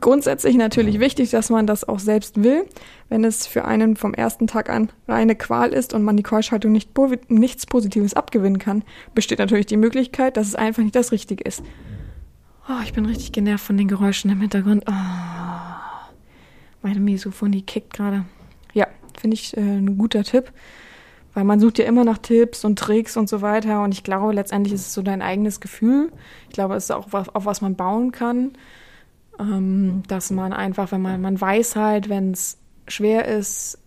grundsätzlich 0.00 0.56
natürlich 0.56 1.00
wichtig, 1.00 1.30
dass 1.30 1.50
man 1.50 1.66
das 1.66 1.88
auch 1.88 1.98
selbst 1.98 2.42
will. 2.42 2.64
Wenn 3.08 3.24
es 3.24 3.46
für 3.46 3.64
einen 3.64 3.96
vom 3.96 4.12
ersten 4.12 4.46
Tag 4.46 4.68
an 4.68 4.90
reine 5.06 5.34
Qual 5.34 5.72
ist 5.72 5.94
und 5.94 6.02
man 6.02 6.16
die 6.16 6.22
Keuschhaltung 6.22 6.72
nicht, 6.72 6.90
nichts 7.28 7.64
Positives 7.64 8.14
abgewinnen 8.14 8.58
kann, 8.58 8.84
besteht 9.14 9.38
natürlich 9.38 9.66
die 9.66 9.78
Möglichkeit, 9.78 10.36
dass 10.36 10.48
es 10.48 10.54
einfach 10.54 10.82
nicht 10.82 10.94
das 10.94 11.10
Richtige 11.10 11.44
ist. 11.44 11.62
Oh, 12.70 12.82
ich 12.84 12.92
bin 12.92 13.06
richtig 13.06 13.32
genervt 13.32 13.64
von 13.64 13.78
den 13.78 13.88
Geräuschen 13.88 14.30
im 14.30 14.42
Hintergrund. 14.42 14.84
Oh, 14.86 14.92
meine 16.82 17.00
Misophonie 17.00 17.62
kickt 17.62 17.94
gerade. 17.94 18.26
Ja, 18.74 18.86
finde 19.18 19.34
ich 19.36 19.56
äh, 19.56 19.60
ein 19.60 19.96
guter 19.96 20.22
Tipp. 20.22 20.52
Weil 21.32 21.44
man 21.44 21.60
sucht 21.60 21.78
ja 21.78 21.86
immer 21.86 22.04
nach 22.04 22.18
Tipps 22.18 22.66
und 22.66 22.78
Tricks 22.78 23.16
und 23.16 23.28
so 23.28 23.40
weiter. 23.40 23.82
Und 23.82 23.94
ich 23.94 24.04
glaube, 24.04 24.34
letztendlich 24.34 24.74
ist 24.74 24.88
es 24.88 24.94
so 24.94 25.00
dein 25.00 25.22
eigenes 25.22 25.60
Gefühl. 25.60 26.12
Ich 26.48 26.54
glaube, 26.54 26.74
es 26.74 26.84
ist 26.84 26.90
auch 26.90 27.06
was, 27.10 27.28
auf 27.30 27.46
was 27.46 27.62
man 27.62 27.74
bauen 27.74 28.12
kann. 28.12 28.52
Ähm, 29.38 30.02
dass 30.06 30.30
man 30.30 30.52
einfach, 30.52 30.92
wenn 30.92 31.00
man, 31.00 31.22
man 31.22 31.40
weiß 31.40 31.76
halt, 31.76 32.10
wenn 32.10 32.32
es 32.32 32.58
schwer 32.86 33.26
ist, 33.26 33.77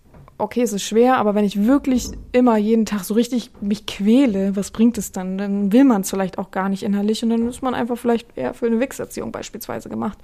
okay, 0.42 0.62
es 0.62 0.74
ist 0.74 0.84
schwer, 0.84 1.18
aber 1.18 1.36
wenn 1.36 1.46
ich 1.46 1.66
wirklich 1.66 2.10
immer 2.32 2.58
jeden 2.58 2.86
Tag 2.86 3.04
so 3.04 3.14
richtig 3.14 3.52
mich 3.62 3.86
quäle, 3.86 4.56
was 4.56 4.72
bringt 4.72 4.98
es 4.98 5.12
dann? 5.12 5.38
Dann 5.38 5.72
will 5.72 5.84
man 5.84 6.02
es 6.02 6.10
vielleicht 6.10 6.38
auch 6.38 6.52
gar 6.52 6.70
nicht 6.70 6.84
innerlich 6.84 7.24
und 7.24 7.30
dann 7.30 7.48
ist 7.48 7.62
man 7.62 7.74
einfach 7.74 7.98
vielleicht 7.98 8.36
eher 8.36 8.54
für 8.54 8.66
eine 8.66 8.80
Wichserziehung 8.80 9.32
beispielsweise 9.32 9.90
gemacht. 9.90 10.18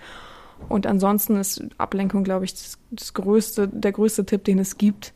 Und 0.69 0.87
ansonsten 0.87 1.37
ist 1.37 1.63
Ablenkung, 1.77 2.23
glaube 2.23 2.45
ich, 2.45 2.53
das, 2.53 2.79
das 2.89 3.13
größte, 3.13 3.67
der 3.67 3.91
größte 3.91 4.25
Tipp, 4.25 4.43
den 4.43 4.59
es 4.59 4.77
gibt 4.77 5.13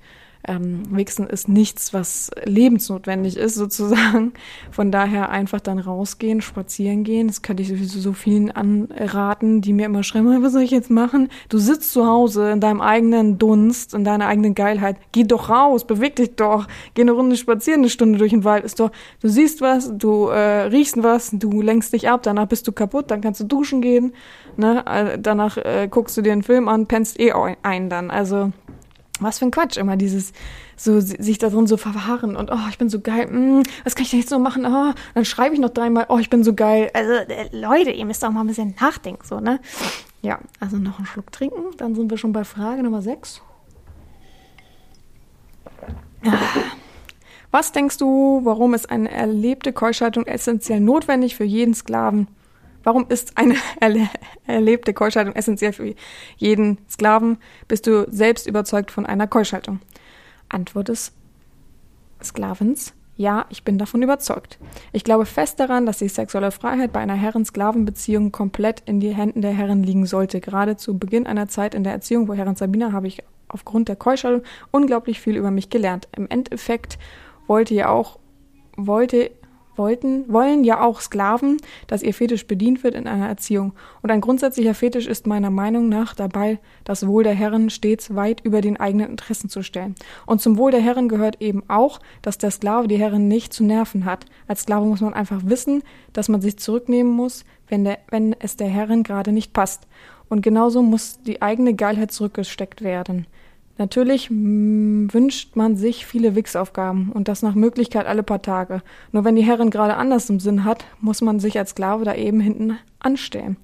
ähm, 0.47 0.83
Wichsen 0.89 1.27
ist 1.27 1.47
nichts, 1.47 1.93
was 1.93 2.31
lebensnotwendig 2.45 3.37
ist, 3.37 3.55
sozusagen. 3.55 4.33
Von 4.71 4.91
daher 4.91 5.29
einfach 5.29 5.59
dann 5.59 5.79
rausgehen, 5.79 6.41
spazieren 6.41 7.03
gehen. 7.03 7.27
Das 7.27 7.41
könnte 7.41 7.63
ich 7.63 7.69
sowieso 7.69 7.99
so 7.99 8.13
vielen 8.13 8.51
anraten, 8.51 9.61
die 9.61 9.73
mir 9.73 9.85
immer 9.85 10.03
schreiben, 10.03 10.43
was 10.43 10.53
soll 10.53 10.63
ich 10.63 10.71
jetzt 10.71 10.89
machen? 10.89 11.29
Du 11.49 11.57
sitzt 11.57 11.91
zu 11.93 12.07
Hause 12.07 12.51
in 12.51 12.59
deinem 12.59 12.81
eigenen 12.81 13.37
Dunst, 13.37 13.93
in 13.93 14.03
deiner 14.03 14.27
eigenen 14.27 14.55
Geilheit. 14.55 14.97
Geh 15.11 15.23
doch 15.23 15.49
raus, 15.49 15.85
beweg 15.85 16.15
dich 16.15 16.35
doch. 16.35 16.67
Geh 16.93 17.01
eine 17.01 17.11
Runde 17.11 17.37
spazieren, 17.37 17.81
eine 17.81 17.89
Stunde 17.89 18.17
durch 18.17 18.31
den 18.31 18.43
Wald. 18.43 18.63
Ist 18.63 18.79
doch, 18.79 18.91
du 19.21 19.27
siehst 19.27 19.61
was, 19.61 19.91
du 19.97 20.27
äh, 20.27 20.63
riechst 20.63 21.01
was, 21.03 21.31
du 21.31 21.61
lenkst 21.61 21.93
dich 21.93 22.09
ab, 22.09 22.23
danach 22.23 22.47
bist 22.47 22.67
du 22.67 22.71
kaputt, 22.71 23.11
dann 23.11 23.21
kannst 23.21 23.39
du 23.39 23.45
duschen 23.45 23.81
gehen. 23.81 24.13
Ne? 24.57 24.83
Äh, 24.85 25.19
danach 25.19 25.57
äh, 25.57 25.87
guckst 25.89 26.17
du 26.17 26.21
dir 26.21 26.33
einen 26.33 26.43
Film 26.43 26.67
an, 26.67 26.87
pennst 26.87 27.19
eh 27.19 27.31
ein 27.63 27.89
dann. 27.89 28.11
Also 28.11 28.51
was 29.21 29.39
für 29.39 29.45
ein 29.45 29.51
Quatsch, 29.51 29.77
immer 29.77 29.97
dieses, 29.97 30.33
so 30.75 30.99
sich 30.99 31.37
da 31.37 31.49
drin 31.49 31.67
so 31.67 31.77
verwahren 31.77 32.35
und 32.35 32.51
oh, 32.51 32.67
ich 32.69 32.77
bin 32.77 32.89
so 32.89 32.99
geil, 32.99 33.27
mm, 33.27 33.63
was 33.83 33.95
kann 33.95 34.03
ich 34.03 34.11
denn 34.11 34.19
jetzt 34.19 34.29
so 34.29 34.39
machen? 34.39 34.65
Oh, 34.65 34.93
dann 35.13 35.25
schreibe 35.25 35.53
ich 35.53 35.61
noch 35.61 35.69
dreimal, 35.69 36.05
oh, 36.09 36.17
ich 36.17 36.29
bin 36.29 36.43
so 36.43 36.53
geil. 36.53 36.89
Also 36.93 37.11
äh, 37.11 37.49
Leute, 37.51 37.91
ihr 37.91 38.05
müsst 38.05 38.23
auch 38.25 38.31
mal 38.31 38.41
ein 38.41 38.47
bisschen 38.47 38.75
nachdenken, 38.79 39.25
so, 39.25 39.39
ne? 39.39 39.59
Ja, 40.21 40.39
also 40.59 40.77
noch 40.77 40.97
einen 40.97 41.07
Schluck 41.07 41.31
trinken, 41.31 41.75
dann 41.77 41.95
sind 41.95 42.09
wir 42.09 42.17
schon 42.17 42.33
bei 42.33 42.43
Frage 42.43 42.83
Nummer 42.83 43.01
6. 43.01 43.41
Was 47.51 47.71
denkst 47.71 47.97
du, 47.97 48.41
warum 48.43 48.73
ist 48.73 48.89
eine 48.89 49.11
erlebte 49.11 49.73
Keuschhaltung 49.73 50.25
essentiell 50.25 50.79
notwendig 50.79 51.35
für 51.35 51.43
jeden 51.43 51.73
Sklaven? 51.73 52.27
Warum 52.83 53.05
ist 53.09 53.37
eine 53.37 53.55
erle 53.79 54.09
erlebte 54.47 54.93
Keuschhaltung 54.93 55.35
essentiell 55.35 55.73
für 55.73 55.93
jeden 56.37 56.77
Sklaven? 56.89 57.37
Bist 57.67 57.87
du 57.87 58.07
selbst 58.09 58.47
überzeugt 58.47 58.91
von 58.91 59.05
einer 59.05 59.27
Keuschhaltung? 59.27 59.79
Antwort 60.49 60.89
des 60.89 61.13
Sklavens. 62.23 62.93
Ja, 63.17 63.45
ich 63.49 63.63
bin 63.63 63.77
davon 63.77 64.01
überzeugt. 64.01 64.57
Ich 64.93 65.03
glaube 65.03 65.25
fest 65.25 65.59
daran, 65.59 65.85
dass 65.85 65.99
die 65.99 66.07
sexuelle 66.07 66.51
Freiheit 66.51 66.91
bei 66.91 67.01
einer 67.01 67.13
Herren-Sklaven-Beziehung 67.13 68.31
komplett 68.31 68.81
in 68.87 68.99
die 68.99 69.13
Händen 69.13 69.41
der 69.41 69.51
Herren 69.51 69.83
liegen 69.83 70.05
sollte. 70.05 70.41
Gerade 70.41 70.75
zu 70.75 70.97
Beginn 70.97 71.27
einer 71.27 71.47
Zeit 71.47 71.75
in 71.75 71.83
der 71.83 71.93
Erziehung, 71.93 72.27
wo 72.27 72.33
Herren 72.33 72.55
Sabina 72.55 72.93
habe 72.93 73.07
ich 73.07 73.21
aufgrund 73.47 73.89
der 73.89 73.95
Keuschhaltung 73.95 74.43
unglaublich 74.71 75.19
viel 75.19 75.35
über 75.37 75.51
mich 75.51 75.69
gelernt. 75.69 76.07
Im 76.15 76.27
Endeffekt 76.29 76.97
wollte 77.47 77.75
ja 77.75 77.89
auch, 77.89 78.17
wollte 78.75 79.29
wollten, 79.75 80.31
wollen 80.31 80.63
ja 80.63 80.81
auch 80.81 81.01
Sklaven, 81.01 81.57
dass 81.87 82.03
ihr 82.03 82.13
Fetisch 82.13 82.47
bedient 82.47 82.83
wird 82.83 82.95
in 82.95 83.07
einer 83.07 83.27
Erziehung. 83.27 83.73
Und 84.01 84.11
ein 84.11 84.21
grundsätzlicher 84.21 84.73
Fetisch 84.73 85.07
ist 85.07 85.27
meiner 85.27 85.49
Meinung 85.49 85.89
nach 85.89 86.13
dabei, 86.13 86.59
das 86.83 87.07
Wohl 87.07 87.23
der 87.23 87.33
Herren 87.33 87.69
stets 87.69 88.15
weit 88.15 88.41
über 88.41 88.61
den 88.61 88.79
eigenen 88.79 89.09
Interessen 89.09 89.49
zu 89.49 89.63
stellen. 89.63 89.95
Und 90.25 90.41
zum 90.41 90.57
Wohl 90.57 90.71
der 90.71 90.81
Herren 90.81 91.09
gehört 91.09 91.41
eben 91.41 91.63
auch, 91.67 91.99
dass 92.21 92.37
der 92.37 92.51
Sklave 92.51 92.87
die 92.87 92.97
Herren 92.97 93.27
nicht 93.27 93.53
zu 93.53 93.63
nerven 93.63 94.05
hat. 94.05 94.25
Als 94.47 94.61
Sklave 94.61 94.85
muss 94.85 95.01
man 95.01 95.13
einfach 95.13 95.41
wissen, 95.45 95.83
dass 96.13 96.29
man 96.29 96.41
sich 96.41 96.57
zurücknehmen 96.57 97.11
muss, 97.11 97.45
wenn, 97.67 97.83
der, 97.83 97.99
wenn 98.09 98.35
es 98.39 98.57
der 98.57 98.67
Herren 98.67 99.03
gerade 99.03 99.31
nicht 99.31 99.53
passt. 99.53 99.87
Und 100.29 100.41
genauso 100.41 100.81
muss 100.81 101.21
die 101.23 101.41
eigene 101.41 101.73
Geilheit 101.73 102.11
zurückgesteckt 102.11 102.81
werden. 102.81 103.27
Natürlich 103.77 104.29
wünscht 104.29 105.55
man 105.55 105.75
sich 105.75 106.05
viele 106.05 106.35
Wix-Aufgaben 106.35 107.11
und 107.11 107.27
das 107.27 107.41
nach 107.41 107.55
Möglichkeit 107.55 108.05
alle 108.05 108.23
paar 108.23 108.41
Tage. 108.41 108.81
Nur 109.11 109.25
wenn 109.25 109.35
die 109.35 109.43
Herrin 109.43 109.71
gerade 109.71 109.95
anders 109.95 110.29
im 110.29 110.39
Sinn 110.39 110.65
hat, 110.65 110.85
muss 110.99 111.21
man 111.21 111.39
sich 111.39 111.57
als 111.57 111.71
Sklave 111.71 112.05
da 112.05 112.13
eben 112.13 112.39
hinten 112.39 112.77
anstellen. 112.99 113.57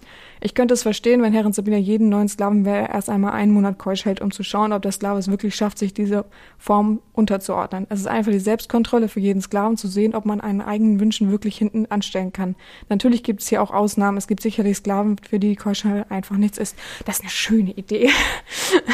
Ich 0.48 0.54
könnte 0.54 0.76
es 0.76 0.84
verstehen, 0.84 1.22
wenn 1.22 1.34
Herren 1.34 1.52
Sabina 1.52 1.76
jeden 1.76 2.08
neuen 2.08 2.30
Sklaven 2.30 2.66
erst 2.66 3.10
einmal 3.10 3.34
einen 3.34 3.52
Monat 3.52 3.78
keusch 3.78 4.06
hält, 4.06 4.22
um 4.22 4.32
zu 4.32 4.44
schauen, 4.44 4.72
ob 4.72 4.82
der 4.82 4.94
Sklave 4.94 5.20
es 5.20 5.30
wirklich 5.30 5.54
schafft, 5.56 5.78
sich 5.78 5.94
diese 5.94 6.24
Form 6.58 7.02
unterzuordnen. 7.12 7.86
Es 7.90 8.00
ist 8.00 8.08
einfach 8.08 8.32
die 8.32 8.40
Selbstkontrolle 8.40 9.10
für 9.10 9.20
jeden 9.20 9.42
Sklaven 9.42 9.76
zu 9.76 9.90
sehen, 9.90 10.16
ob 10.16 10.24
man 10.24 10.40
einen 10.40 10.62
eigenen 10.62 11.02
Wünschen 11.02 11.32
wirklich 11.32 11.58
hinten 11.58 11.88
anstellen 11.88 12.32
kann. 12.32 12.56
Natürlich 12.88 13.24
gibt 13.24 13.42
es 13.42 13.50
hier 13.50 13.62
auch 13.62 13.72
Ausnahmen. 13.72 14.18
Es 14.18 14.28
gibt 14.28 14.42
sicherlich 14.42 14.78
Sklaven, 14.78 15.18
für 15.18 15.38
die 15.38 15.58
Keuschheit 15.58 16.10
einfach 16.10 16.38
nichts 16.38 16.58
ist. 16.58 16.78
Das 17.04 17.18
ist 17.18 17.24
eine 17.24 17.30
schöne 17.30 17.72
Idee. 17.72 18.10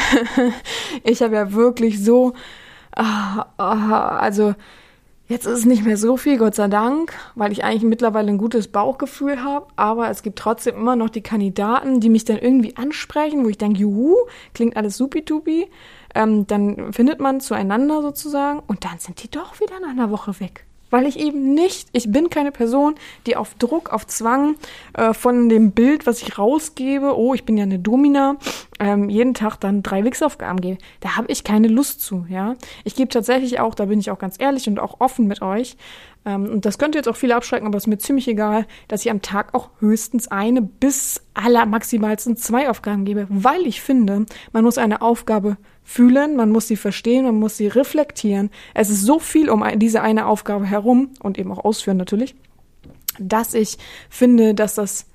ich 1.04 1.22
habe 1.22 1.36
ja 1.36 1.52
wirklich 1.52 2.02
so, 2.02 2.32
ah, 2.96 3.46
ah, 3.58 4.18
also 4.18 4.56
Jetzt 5.26 5.46
ist 5.46 5.60
es 5.60 5.64
nicht 5.64 5.86
mehr 5.86 5.96
so 5.96 6.18
viel, 6.18 6.36
Gott 6.36 6.54
sei 6.54 6.68
Dank, 6.68 7.14
weil 7.34 7.50
ich 7.50 7.64
eigentlich 7.64 7.84
mittlerweile 7.84 8.28
ein 8.28 8.36
gutes 8.36 8.68
Bauchgefühl 8.68 9.42
habe. 9.42 9.66
Aber 9.74 10.10
es 10.10 10.22
gibt 10.22 10.38
trotzdem 10.38 10.76
immer 10.76 10.96
noch 10.96 11.08
die 11.08 11.22
Kandidaten, 11.22 12.00
die 12.00 12.10
mich 12.10 12.26
dann 12.26 12.36
irgendwie 12.36 12.76
ansprechen, 12.76 13.42
wo 13.42 13.48
ich 13.48 13.56
denke, 13.56 13.80
juhu, 13.80 14.16
klingt 14.52 14.76
alles 14.76 14.98
supi-tupi. 14.98 15.66
Ähm, 16.14 16.46
dann 16.46 16.92
findet 16.92 17.20
man 17.20 17.40
zueinander 17.40 18.02
sozusagen 18.02 18.60
und 18.66 18.84
dann 18.84 18.98
sind 18.98 19.22
die 19.22 19.30
doch 19.30 19.60
wieder 19.60 19.80
nach 19.80 19.90
einer 19.90 20.10
Woche 20.10 20.38
weg 20.40 20.66
weil 20.90 21.06
ich 21.06 21.18
eben 21.18 21.54
nicht, 21.54 21.88
ich 21.92 22.10
bin 22.10 22.30
keine 22.30 22.52
Person, 22.52 22.94
die 23.26 23.36
auf 23.36 23.54
Druck, 23.54 23.92
auf 23.92 24.06
Zwang 24.06 24.56
äh, 24.94 25.12
von 25.12 25.48
dem 25.48 25.72
Bild, 25.72 26.06
was 26.06 26.22
ich 26.22 26.38
rausgebe, 26.38 27.16
oh, 27.16 27.34
ich 27.34 27.44
bin 27.44 27.56
ja 27.56 27.64
eine 27.64 27.78
Domina, 27.78 28.36
ähm, 28.78 29.08
jeden 29.08 29.34
Tag 29.34 29.56
dann 29.56 29.82
drei 29.82 30.04
Wichsaufgaben 30.04 30.60
gebe. 30.60 30.78
Da 31.00 31.16
habe 31.16 31.30
ich 31.30 31.44
keine 31.44 31.68
Lust 31.68 32.00
zu, 32.00 32.26
ja. 32.28 32.56
Ich 32.84 32.94
gebe 32.94 33.08
tatsächlich 33.08 33.60
auch, 33.60 33.74
da 33.74 33.86
bin 33.86 33.98
ich 33.98 34.10
auch 34.10 34.18
ganz 34.18 34.36
ehrlich 34.38 34.68
und 34.68 34.78
auch 34.78 35.00
offen 35.00 35.26
mit 35.26 35.42
euch, 35.42 35.76
ähm, 36.24 36.48
und 36.48 36.64
das 36.64 36.78
könnte 36.78 36.98
jetzt 36.98 37.08
auch 37.08 37.16
viele 37.16 37.36
abschrecken, 37.36 37.66
aber 37.66 37.76
es 37.76 37.84
ist 37.84 37.88
mir 37.88 37.98
ziemlich 37.98 38.28
egal, 38.28 38.66
dass 38.88 39.04
ich 39.04 39.10
am 39.10 39.22
Tag 39.22 39.54
auch 39.54 39.70
höchstens 39.80 40.28
eine 40.28 40.62
bis 40.62 41.22
aller 41.34 41.66
maximalsten 41.66 42.36
zwei 42.36 42.70
Aufgaben 42.70 43.04
gebe, 43.04 43.26
weil 43.28 43.66
ich 43.66 43.82
finde, 43.82 44.24
man 44.52 44.64
muss 44.64 44.78
eine 44.78 45.02
Aufgabe 45.02 45.56
fühlen, 45.84 46.34
man 46.34 46.50
muss 46.50 46.66
sie 46.66 46.76
verstehen, 46.76 47.24
man 47.24 47.38
muss 47.38 47.56
sie 47.56 47.68
reflektieren. 47.68 48.50
Es 48.72 48.90
ist 48.90 49.02
so 49.02 49.18
viel 49.18 49.50
um 49.50 49.64
diese 49.76 50.02
eine 50.02 50.26
Aufgabe 50.26 50.64
herum 50.64 51.10
und 51.22 51.38
eben 51.38 51.52
auch 51.52 51.64
ausführen 51.64 51.98
natürlich, 51.98 52.34
dass 53.18 53.54
ich 53.54 53.78
finde, 54.08 54.54
dass 54.54 54.74
das 54.74 55.06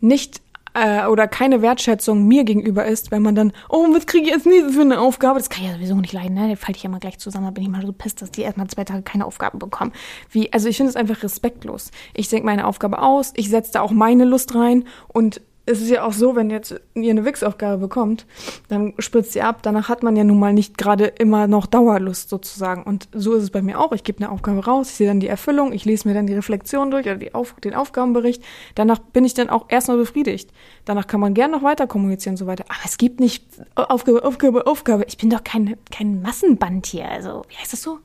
nicht 0.00 0.42
äh, 0.74 1.06
oder 1.06 1.28
keine 1.28 1.62
Wertschätzung 1.62 2.26
mir 2.26 2.44
gegenüber 2.44 2.84
ist, 2.84 3.10
wenn 3.10 3.22
man 3.22 3.34
dann, 3.34 3.52
oh, 3.68 3.86
was 3.90 4.06
kriege 4.06 4.26
ich 4.26 4.32
jetzt 4.32 4.46
nächstes 4.46 4.74
für 4.74 4.82
eine 4.82 5.00
Aufgabe? 5.00 5.38
Das 5.38 5.50
kann 5.50 5.64
ich 5.64 5.70
ja 5.70 5.74
sowieso 5.74 5.94
nicht 5.96 6.12
leiden, 6.12 6.34
ne? 6.34 6.48
Da 6.48 6.56
falle 6.56 6.76
ich 6.76 6.82
ja 6.82 6.90
mal 6.90 7.00
gleich 7.00 7.18
zusammen, 7.18 7.46
da 7.46 7.50
bin 7.50 7.64
ich 7.64 7.70
mal 7.70 7.84
so 7.84 7.92
pisst, 7.92 8.22
dass 8.22 8.30
die 8.30 8.42
erstmal 8.42 8.68
zwei 8.68 8.84
Tage 8.84 9.02
keine 9.02 9.24
Aufgaben 9.24 9.58
bekommen. 9.58 9.92
Wie, 10.30 10.52
also 10.52 10.68
ich 10.68 10.76
finde 10.76 10.90
es 10.90 10.96
einfach 10.96 11.22
respektlos. 11.22 11.90
Ich 12.14 12.28
denke 12.28 12.46
meine 12.46 12.66
Aufgabe 12.66 13.00
aus, 13.00 13.32
ich 13.36 13.48
setze 13.48 13.72
da 13.72 13.80
auch 13.80 13.92
meine 13.92 14.24
Lust 14.24 14.54
rein 14.54 14.84
und 15.08 15.40
es 15.68 15.82
ist 15.82 15.90
ja 15.90 16.04
auch 16.04 16.12
so, 16.12 16.34
wenn 16.34 16.48
jetzt 16.48 16.80
ihr 16.94 17.10
eine 17.10 17.24
Wix-Aufgabe 17.24 17.78
bekommt, 17.78 18.26
dann 18.68 18.94
spritzt 18.98 19.32
sie 19.34 19.42
ab. 19.42 19.58
Danach 19.62 19.88
hat 19.88 20.02
man 20.02 20.16
ja 20.16 20.24
nun 20.24 20.38
mal 20.38 20.54
nicht 20.54 20.78
gerade 20.78 21.04
immer 21.04 21.46
noch 21.46 21.66
Dauerlust 21.66 22.30
sozusagen. 22.30 22.84
Und 22.84 23.08
so 23.12 23.34
ist 23.34 23.42
es 23.42 23.50
bei 23.50 23.60
mir 23.60 23.78
auch. 23.78 23.92
Ich 23.92 24.02
gebe 24.02 24.18
eine 24.18 24.32
Aufgabe 24.32 24.64
raus, 24.64 24.88
ich 24.90 24.96
sehe 24.96 25.06
dann 25.06 25.20
die 25.20 25.28
Erfüllung, 25.28 25.72
ich 25.72 25.84
lese 25.84 26.08
mir 26.08 26.14
dann 26.14 26.26
die 26.26 26.34
Reflexion 26.34 26.90
durch 26.90 27.06
oder 27.06 27.18
Auf 27.34 27.54
den 27.62 27.74
Aufgabenbericht. 27.74 28.42
Danach 28.74 28.98
bin 28.98 29.24
ich 29.24 29.34
dann 29.34 29.50
auch 29.50 29.66
erstmal 29.68 29.98
befriedigt. 29.98 30.50
Danach 30.86 31.06
kann 31.06 31.20
man 31.20 31.34
gern 31.34 31.50
noch 31.50 31.62
weiter 31.62 31.86
kommunizieren 31.86 32.32
und 32.34 32.38
so 32.38 32.46
weiter. 32.46 32.64
Aber 32.68 32.80
es 32.84 32.96
gibt 32.96 33.20
nicht 33.20 33.44
Aufgabe, 33.74 34.24
Aufgabe, 34.24 34.66
Aufgabe. 34.66 35.04
Ich 35.06 35.18
bin 35.18 35.28
doch 35.28 35.44
kein, 35.44 35.76
kein 35.90 36.22
Massenband 36.22 36.86
hier. 36.86 37.10
Also, 37.10 37.42
wie 37.48 37.56
heißt 37.56 37.74
das 37.74 37.82
so? 37.82 37.98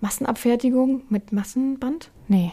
Massenabfertigung 0.00 1.02
mit 1.08 1.32
Massenband? 1.32 2.10
Nee, 2.28 2.52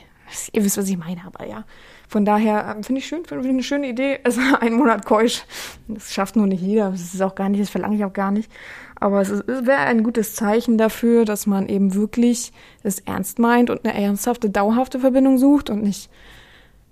ihr 0.53 0.63
wisst, 0.63 0.77
was 0.77 0.89
ich 0.89 0.97
meine, 0.97 1.25
aber 1.25 1.45
ja. 1.45 1.65
Von 2.11 2.25
daher 2.25 2.75
ähm, 2.75 2.83
finde 2.83 2.99
ich 2.99 3.07
schön, 3.07 3.23
finde 3.23 3.45
ich 3.45 3.49
eine 3.49 3.63
schöne 3.63 3.87
Idee. 3.87 4.19
Also 4.25 4.41
ein 4.59 4.73
Monat 4.73 5.05
keusch. 5.05 5.45
Das 5.87 6.13
schafft 6.13 6.35
nur 6.35 6.45
nicht 6.45 6.61
jeder. 6.61 6.91
Das 6.91 7.13
ist 7.13 7.21
auch 7.21 7.35
gar 7.35 7.47
nicht, 7.47 7.61
das 7.61 7.69
verlange 7.69 7.95
ich 7.95 8.03
auch 8.03 8.11
gar 8.11 8.31
nicht. 8.31 8.51
Aber 8.95 9.21
es, 9.21 9.29
es 9.29 9.65
wäre 9.65 9.79
ein 9.79 10.03
gutes 10.03 10.35
Zeichen 10.35 10.77
dafür, 10.77 11.23
dass 11.23 11.47
man 11.47 11.69
eben 11.69 11.93
wirklich 11.93 12.51
es 12.83 12.99
ernst 12.99 13.39
meint 13.39 13.69
und 13.69 13.85
eine 13.85 13.93
ernsthafte, 13.97 14.49
dauerhafte 14.49 14.99
Verbindung 14.99 15.37
sucht 15.37 15.69
und 15.69 15.83
nicht 15.83 16.09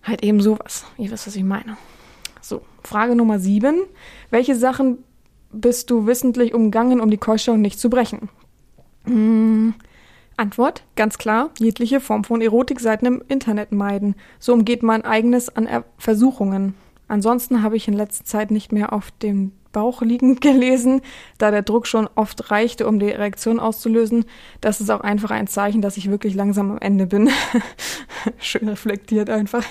halt 0.04 0.24
eben 0.24 0.40
sowas. 0.40 0.86
Ihr 0.98 1.12
wisst, 1.12 1.28
was 1.28 1.36
ich 1.36 1.44
meine. 1.44 1.76
So, 2.40 2.62
Frage 2.86 3.14
Nummer 3.14 3.40
sieben. 3.40 3.82
Welche 4.30 4.56
Sachen 4.56 5.00
bist 5.52 5.90
du 5.90 6.08
wissentlich 6.08 6.54
umgangen, 6.54 7.02
um 7.02 7.10
die 7.10 7.18
Keuschung 7.18 7.60
nicht 7.60 7.78
zu 7.78 7.90
brechen? 7.90 8.30
Hm, 9.04 9.74
Antwort, 10.40 10.84
ganz 10.96 11.18
klar, 11.18 11.52
jegliche 11.60 12.00
Form 12.00 12.24
von 12.24 12.42
Erotikseiten 12.42 13.06
im 13.06 13.24
Internet 13.28 13.72
meiden. 13.72 14.16
So 14.40 14.54
umgeht 14.54 14.84
man 14.84 15.04
eigenes 15.04 15.56
an 15.56 15.68
er 15.68 15.84
Versuchungen. 15.98 16.76
Ansonsten 17.08 17.62
habe 17.62 17.76
ich 17.76 17.88
in 17.88 17.94
letzter 17.94 18.24
Zeit 18.24 18.50
nicht 18.50 18.72
mehr 18.72 18.94
auf 18.94 19.12
dem 19.12 19.52
Bauch 19.72 20.02
liegend 20.02 20.42
gelesen, 20.42 21.02
da 21.38 21.52
der 21.52 21.62
Druck 21.62 21.88
schon 21.88 22.08
oft 22.16 22.52
reichte, 22.52 22.88
um 22.88 23.00
die 23.00 23.10
Reaktion 23.10 23.60
auszulösen. 23.60 24.26
Das 24.62 24.82
ist 24.82 24.90
auch 24.90 25.02
einfach 25.02 25.32
ein 25.32 25.48
Zeichen, 25.48 25.82
dass 25.82 25.98
ich 25.98 26.10
wirklich 26.10 26.36
langsam 26.36 26.72
am 26.72 26.78
Ende 26.80 27.06
bin. 27.06 27.30
Schön 28.40 28.70
reflektiert 28.70 29.30
einfach. 29.30 29.64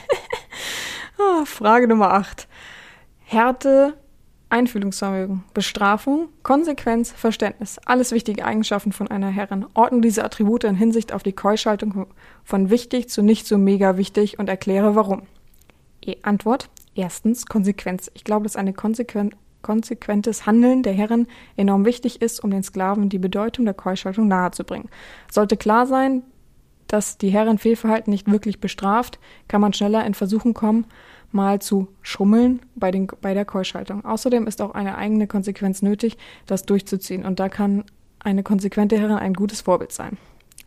oh, 1.18 1.44
Frage 1.44 1.88
Nummer 1.88 2.12
8. 2.12 2.46
Härte, 3.24 3.94
Einfühlungsvermögen, 4.50 5.44
Bestrafung, 5.52 6.28
Konsequenz, 6.42 7.12
Verständnis. 7.12 7.78
Alles 7.84 8.12
wichtige 8.12 8.44
Eigenschaften 8.44 8.92
von 8.92 9.08
einer 9.08 9.28
Herrin. 9.28 9.66
Ordne 9.74 10.00
diese 10.00 10.24
Attribute 10.24 10.64
in 10.64 10.74
Hinsicht 10.74 11.12
auf 11.12 11.22
die 11.22 11.32
Keuschaltung 11.32 12.06
von 12.44 12.70
wichtig 12.70 13.10
zu 13.10 13.22
nicht 13.22 13.46
so 13.46 13.58
mega 13.58 13.96
wichtig 13.96 14.38
und 14.38 14.48
erkläre 14.48 14.94
warum. 14.94 15.22
E 16.04 16.16
Antwort. 16.22 16.70
Erstens 16.94 17.46
Konsequenz. 17.46 18.10
Ich 18.14 18.24
glaube, 18.24 18.44
dass 18.44 18.56
eine 18.56 18.72
konsequent, 18.72 19.36
konsequentes 19.62 20.46
Handeln 20.46 20.82
der 20.82 20.94
Herren 20.94 21.28
enorm 21.56 21.84
wichtig 21.84 22.22
ist, 22.22 22.42
um 22.42 22.50
den 22.50 22.62
Sklaven 22.62 23.08
die 23.08 23.18
Bedeutung 23.18 23.66
der 23.66 23.74
Keuschaltung 23.74 24.28
nahezubringen. 24.28 24.88
Sollte 25.30 25.56
klar 25.56 25.86
sein, 25.86 26.22
dass 26.88 27.18
die 27.18 27.28
Herren 27.28 27.58
Fehlverhalten 27.58 28.10
nicht 28.10 28.30
wirklich 28.30 28.60
bestraft, 28.60 29.18
kann 29.46 29.60
man 29.60 29.74
schneller 29.74 30.04
in 30.06 30.14
Versuchen 30.14 30.54
kommen, 30.54 30.86
mal 31.30 31.60
zu 31.60 31.88
schummeln 32.02 32.60
bei, 32.74 32.90
den, 32.90 33.06
bei 33.20 33.34
der 33.34 33.44
Keuschaltung. 33.44 34.04
Außerdem 34.04 34.46
ist 34.46 34.62
auch 34.62 34.72
eine 34.72 34.96
eigene 34.96 35.26
Konsequenz 35.26 35.82
nötig, 35.82 36.16
das 36.46 36.64
durchzuziehen. 36.64 37.24
Und 37.24 37.40
da 37.40 37.48
kann 37.48 37.84
eine 38.20 38.42
konsequente 38.42 38.98
Herrin 38.98 39.16
ein 39.16 39.34
gutes 39.34 39.60
Vorbild 39.60 39.92
sein. 39.92 40.16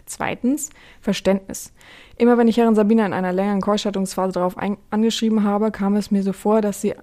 Zweitens, 0.06 0.69
Verständnis. 1.00 1.74
Immer 2.17 2.38
wenn 2.38 2.47
ich 2.47 2.58
Herrin 2.58 2.76
Sabina 2.76 3.06
in 3.06 3.13
einer 3.13 3.34
längeren 3.34 3.62
Keuschaltungsphase 3.62 4.34
darauf 4.34 4.56
angeschrieben 4.89 5.43
habe, 5.43 5.71
kam 5.71 5.95
es 5.95 6.12
mir 6.12 6.24
so 6.24 6.34
vor, 6.34 6.62
dass 6.62 6.82
sie 6.82 6.93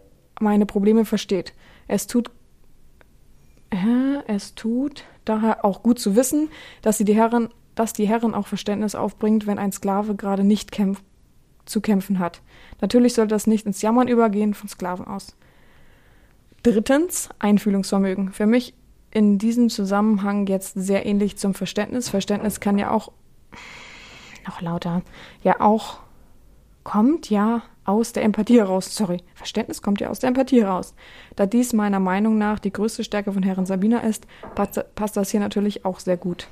meine 0.41 0.67
Probleme 0.67 1.05
versteht. 1.05 1.55
Es 1.87 2.07
tut, 2.07 2.31
äh, 3.71 4.23
es 4.27 4.55
tut 4.55 5.05
daher 5.25 5.65
auch 5.65 5.83
gut 5.83 5.99
zu 5.99 6.17
wissen, 6.17 6.51
dass 6.83 6.99
die 6.99 7.15
Herren, 7.15 7.49
dass 7.75 7.93
die 7.93 8.07
Herren 8.07 8.35
auch 8.35 8.47
Verständnis 8.47 8.95
aufbringt, 8.95 9.47
wenn 9.47 9.59
ein 9.59 9.73
Sklave 9.73 10.15
gerade 10.15 10.45
nicht 10.45 10.71
kämpft 10.71 11.05
zu 11.69 11.81
kämpfen 11.81 12.19
hat. 12.19 12.43
Natürlich 12.81 13.15
sollte 13.15 13.35
das 13.35 13.47
nicht 13.47 13.67
ins 13.67 13.83
Jammern 13.83 14.09
übergehen 14.09 14.55
von 14.55 14.69
Sklaven 14.69 15.07
aus. 15.07 15.37
Drittens, 16.63 17.29
Einfühlungsvermögen. 17.39 18.33
Für 18.33 18.47
mich 18.47 18.75
in 19.11 19.39
diesem 19.39 19.71
Zusammenhang 19.71 20.47
jetzt 20.47 20.75
sehr 20.75 21.07
ähnlich 21.07 21.39
zum 21.39 21.55
Verständnis. 21.55 22.09
Verständnis 22.09 22.61
kann 22.61 22.79
ja 22.79 22.91
auch 22.91 23.13
noch 24.47 24.61
lauter, 24.61 25.03
ja 25.43 25.61
auch 25.61 26.01
kommt 26.85 27.29
ja 27.29 27.63
aus 27.85 28.13
der 28.13 28.23
Empathie 28.23 28.59
heraus. 28.59 28.95
Sorry, 28.95 29.23
Verständnis 29.35 29.83
kommt 29.83 30.01
ja 30.01 30.09
aus 30.09 30.21
der 30.21 30.29
Empathie 30.29 30.63
heraus. 30.63 30.95
Da 31.37 31.47
dies 31.47 31.73
meiner 31.73 32.01
Meinung 32.01 32.39
nach 32.39 32.59
die 32.59 32.73
größte 32.73 33.05
Stärke 33.05 33.33
von 33.33 33.43
Herren 33.43 33.67
Sabina 33.67 34.01
ist, 34.01 34.27
passt, 34.55 34.83
passt 34.95 35.17
das 35.17 35.31
hier 35.31 35.41
natürlich 35.41 35.85
auch 35.85 36.01
sehr 36.01 36.17
gut. 36.17 36.49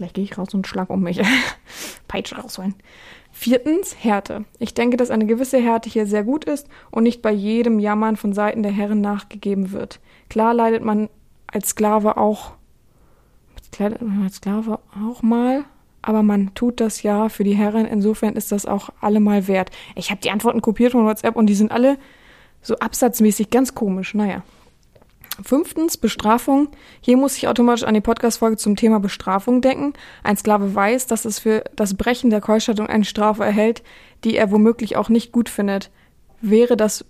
Gleich 0.00 0.14
gehe 0.14 0.24
ich 0.24 0.38
raus 0.38 0.54
und 0.54 0.66
schlag 0.66 0.88
um 0.88 1.02
mich. 1.02 1.20
Peitsche 2.08 2.36
rausholen. 2.36 2.74
Viertens, 3.32 3.94
Härte. 4.02 4.46
Ich 4.58 4.72
denke, 4.72 4.96
dass 4.96 5.10
eine 5.10 5.26
gewisse 5.26 5.58
Härte 5.58 5.90
hier 5.90 6.06
sehr 6.06 6.24
gut 6.24 6.46
ist 6.46 6.68
und 6.90 7.02
nicht 7.02 7.20
bei 7.20 7.30
jedem 7.30 7.78
Jammern 7.78 8.16
von 8.16 8.32
Seiten 8.32 8.62
der 8.62 8.72
Herren 8.72 9.02
nachgegeben 9.02 9.72
wird. 9.72 10.00
Klar 10.30 10.54
leidet 10.54 10.82
man 10.82 11.10
als 11.48 11.68
Sklave 11.68 12.16
auch, 12.16 12.52
als 13.78 14.36
Sklave 14.36 14.80
auch 15.06 15.20
mal, 15.20 15.64
aber 16.00 16.22
man 16.22 16.54
tut 16.54 16.80
das 16.80 17.02
ja 17.02 17.28
für 17.28 17.44
die 17.44 17.54
Herren. 17.54 17.84
Insofern 17.84 18.36
ist 18.36 18.52
das 18.52 18.64
auch 18.64 18.88
allemal 19.02 19.48
wert. 19.48 19.70
Ich 19.96 20.10
habe 20.10 20.22
die 20.22 20.30
Antworten 20.30 20.62
kopiert 20.62 20.92
von 20.92 21.04
WhatsApp 21.04 21.36
und 21.36 21.44
die 21.44 21.54
sind 21.54 21.72
alle 21.72 21.98
so 22.62 22.74
absatzmäßig 22.76 23.50
ganz 23.50 23.74
komisch. 23.74 24.14
Naja. 24.14 24.44
Fünftens, 25.42 25.96
Bestrafung. 25.96 26.68
Hier 27.00 27.16
muss 27.16 27.36
ich 27.36 27.48
automatisch 27.48 27.84
an 27.84 27.94
die 27.94 28.00
Podcast-Folge 28.00 28.56
zum 28.56 28.76
Thema 28.76 29.00
Bestrafung 29.00 29.60
denken. 29.60 29.94
Ein 30.22 30.36
Sklave 30.36 30.74
weiß, 30.74 31.06
dass 31.06 31.24
es 31.24 31.38
für 31.38 31.64
das 31.76 31.94
Brechen 31.94 32.30
der 32.30 32.40
Keuschaltung 32.40 32.86
eine 32.86 33.04
Strafe 33.04 33.44
erhält, 33.44 33.82
die 34.24 34.36
er 34.36 34.50
womöglich 34.50 34.96
auch 34.96 35.08
nicht 35.08 35.32
gut 35.32 35.48
findet. 35.48 35.90
Wäre 36.40 36.76
das, 36.76 37.04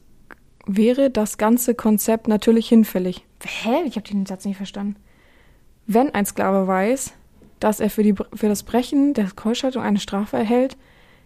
wäre 0.66 1.10
das 1.10 1.38
ganze 1.38 1.74
Konzept 1.74 2.28
natürlich 2.28 2.68
hinfällig. 2.68 3.26
Hä? 3.44 3.82
Ich 3.86 3.96
habe 3.96 4.08
den 4.08 4.26
Satz 4.26 4.44
nicht 4.44 4.56
verstanden. 4.56 4.96
Wenn 5.86 6.14
ein 6.14 6.26
Sklave 6.26 6.66
weiß, 6.66 7.14
dass 7.58 7.80
er 7.80 7.90
für, 7.90 8.02
die, 8.02 8.14
für 8.14 8.48
das 8.48 8.62
Brechen 8.62 9.14
der 9.14 9.30
Keuschaltung 9.34 9.82
eine 9.82 9.98
Strafe 9.98 10.36
erhält, 10.36 10.76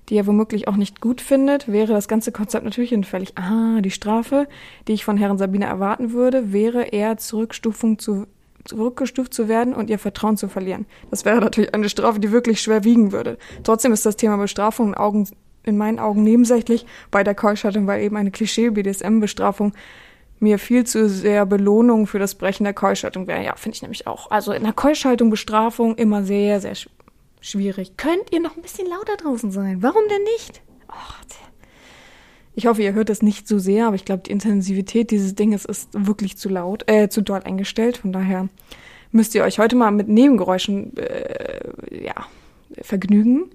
die 0.08 0.16
er 0.16 0.26
womöglich 0.26 0.68
auch 0.68 0.76
nicht 0.76 1.00
gut 1.00 1.20
findet, 1.20 1.70
wäre 1.70 1.92
das 1.92 2.08
ganze 2.08 2.32
Konzept 2.32 2.64
natürlich 2.64 2.90
hinfällig. 2.90 3.36
Ah, 3.36 3.80
die 3.80 3.90
Strafe, 3.90 4.46
die 4.86 4.92
ich 4.92 5.04
von 5.04 5.16
Herren 5.16 5.38
Sabine 5.38 5.66
erwarten 5.66 6.12
würde, 6.12 6.52
wäre 6.52 6.82
eher 6.82 7.16
Zurückstufung 7.16 7.98
zu, 7.98 8.26
zurückgestuft 8.64 9.32
zu 9.32 9.48
werden 9.48 9.74
und 9.74 9.90
ihr 9.90 9.98
Vertrauen 9.98 10.36
zu 10.36 10.48
verlieren. 10.48 10.86
Das 11.10 11.24
wäre 11.24 11.40
natürlich 11.40 11.74
eine 11.74 11.88
Strafe, 11.88 12.20
die 12.20 12.32
wirklich 12.32 12.60
schwer 12.60 12.84
wiegen 12.84 13.12
würde. 13.12 13.38
Trotzdem 13.62 13.92
ist 13.92 14.06
das 14.06 14.16
Thema 14.16 14.36
Bestrafung 14.36 14.88
in, 14.88 14.94
Augen, 14.94 15.28
in 15.62 15.76
meinen 15.76 15.98
Augen 15.98 16.22
nebensächlich 16.22 16.86
bei 17.10 17.24
der 17.24 17.34
Keuschaltung, 17.34 17.86
weil 17.86 18.02
eben 18.02 18.16
eine 18.16 18.30
Klischee-BDSM-Bestrafung 18.30 19.72
mir 20.40 20.58
viel 20.58 20.84
zu 20.84 21.08
sehr 21.08 21.46
Belohnung 21.46 22.06
für 22.06 22.18
das 22.18 22.34
Brechen 22.34 22.64
der 22.64 22.74
Keuschaltung 22.74 23.26
wäre. 23.26 23.42
Ja, 23.42 23.56
finde 23.56 23.76
ich 23.76 23.82
nämlich 23.82 24.06
auch. 24.06 24.30
Also 24.30 24.52
in 24.52 24.64
der 24.64 24.72
Keuschaltung 24.72 25.30
Bestrafung 25.30 25.96
immer 25.96 26.24
sehr, 26.24 26.60
sehr 26.60 26.74
schwierig. 27.44 27.96
Könnt 27.96 28.32
ihr 28.32 28.40
noch 28.40 28.56
ein 28.56 28.62
bisschen 28.62 28.88
lauter 28.88 29.16
draußen 29.16 29.50
sein? 29.50 29.82
Warum 29.82 30.02
denn 30.08 30.22
nicht? 30.22 30.62
Och, 30.88 31.24
ich 32.56 32.66
hoffe, 32.66 32.82
ihr 32.82 32.94
hört 32.94 33.10
es 33.10 33.20
nicht 33.20 33.48
so 33.48 33.58
sehr, 33.58 33.86
aber 33.86 33.96
ich 33.96 34.04
glaube, 34.04 34.22
die 34.22 34.30
Intensivität 34.30 35.10
dieses 35.10 35.34
Dinges 35.34 35.64
ist 35.64 35.88
wirklich 35.92 36.36
zu 36.36 36.48
laut, 36.48 36.84
äh, 36.88 37.08
zu 37.08 37.20
doll 37.20 37.40
eingestellt. 37.42 37.96
Von 37.96 38.12
daher 38.12 38.48
müsst 39.10 39.34
ihr 39.34 39.42
euch 39.42 39.58
heute 39.58 39.74
mal 39.74 39.90
mit 39.90 40.08
Nebengeräuschen 40.08 40.96
äh, 40.96 42.04
ja, 42.04 42.14
vergnügen. 42.80 43.50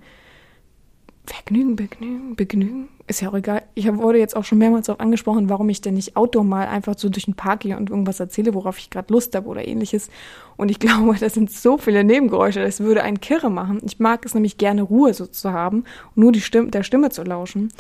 Vergnügen, 1.26 1.76
Begnügen, 1.76 2.36
Begnügen. 2.36 2.90
Ist 3.10 3.22
ja 3.22 3.30
auch 3.30 3.34
egal. 3.34 3.64
Ich 3.74 3.92
wurde 3.92 4.20
jetzt 4.20 4.36
auch 4.36 4.46
schon 4.46 4.60
mehrmals 4.60 4.86
darauf 4.86 5.00
angesprochen, 5.00 5.50
warum 5.50 5.68
ich 5.70 5.82
denn 5.82 5.96
nicht 5.96 6.16
Outdoor 6.16 6.44
mal 6.44 6.68
einfach 6.68 6.94
so 6.96 7.10
durch 7.10 7.26
den 7.26 7.34
Park 7.34 7.62
gehe 7.62 7.76
und 7.76 7.90
irgendwas 7.90 8.20
erzähle, 8.20 8.54
worauf 8.54 8.78
ich 8.78 8.92
gerade 8.92 9.12
Lust 9.12 9.34
habe 9.34 9.48
oder 9.48 9.68
ähnliches. 9.68 10.12
Und 10.58 10.70
ich 10.70 10.78
glaube, 10.80 11.18
das 11.20 11.34
sind 11.34 11.50
so 11.50 11.80
viele 11.80 12.04
Nebengeräusche, 12.04 12.62
das 12.62 12.82
würde 12.82 13.02
einen 13.02 13.20
Kirre 13.20 13.50
machen. 13.50 13.82
Ich 13.84 13.98
mag 13.98 14.24
es 14.26 14.36
nämlich 14.36 14.60
gerne, 14.60 14.84
Ruhe 14.84 15.16
so 15.16 15.26
zu 15.26 15.52
haben 15.52 15.86
und 16.14 16.18
nur 16.18 16.32
die 16.32 16.40
Stimme, 16.40 16.70
der 16.70 16.84
Stimme 16.84 17.10
zu 17.10 17.24
lauschen. 17.24 17.74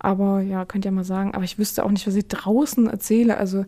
Aber 0.00 0.42
ja, 0.42 0.66
könnt 0.66 0.84
ihr 0.84 0.92
mal 0.92 1.02
sagen, 1.02 1.32
aber 1.32 1.44
ich 1.44 1.58
wüsste 1.58 1.82
auch 1.82 1.90
nicht, 1.90 2.06
was 2.06 2.14
ich 2.14 2.28
draußen 2.28 2.86
erzähle. 2.86 3.38
Also, 3.38 3.64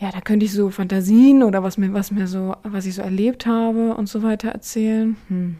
ja, 0.00 0.10
da 0.10 0.20
könnte 0.20 0.46
ich 0.46 0.52
so 0.52 0.70
Fantasien 0.70 1.44
oder 1.44 1.62
was 1.62 1.78
mir, 1.78 1.92
was 1.92 2.10
mir 2.10 2.26
so, 2.26 2.56
was 2.64 2.86
ich 2.86 2.96
so 2.96 3.02
erlebt 3.02 3.46
habe 3.46 3.94
und 3.94 4.08
so 4.08 4.24
weiter 4.24 4.48
erzählen. 4.48 5.16
Hm. 5.28 5.58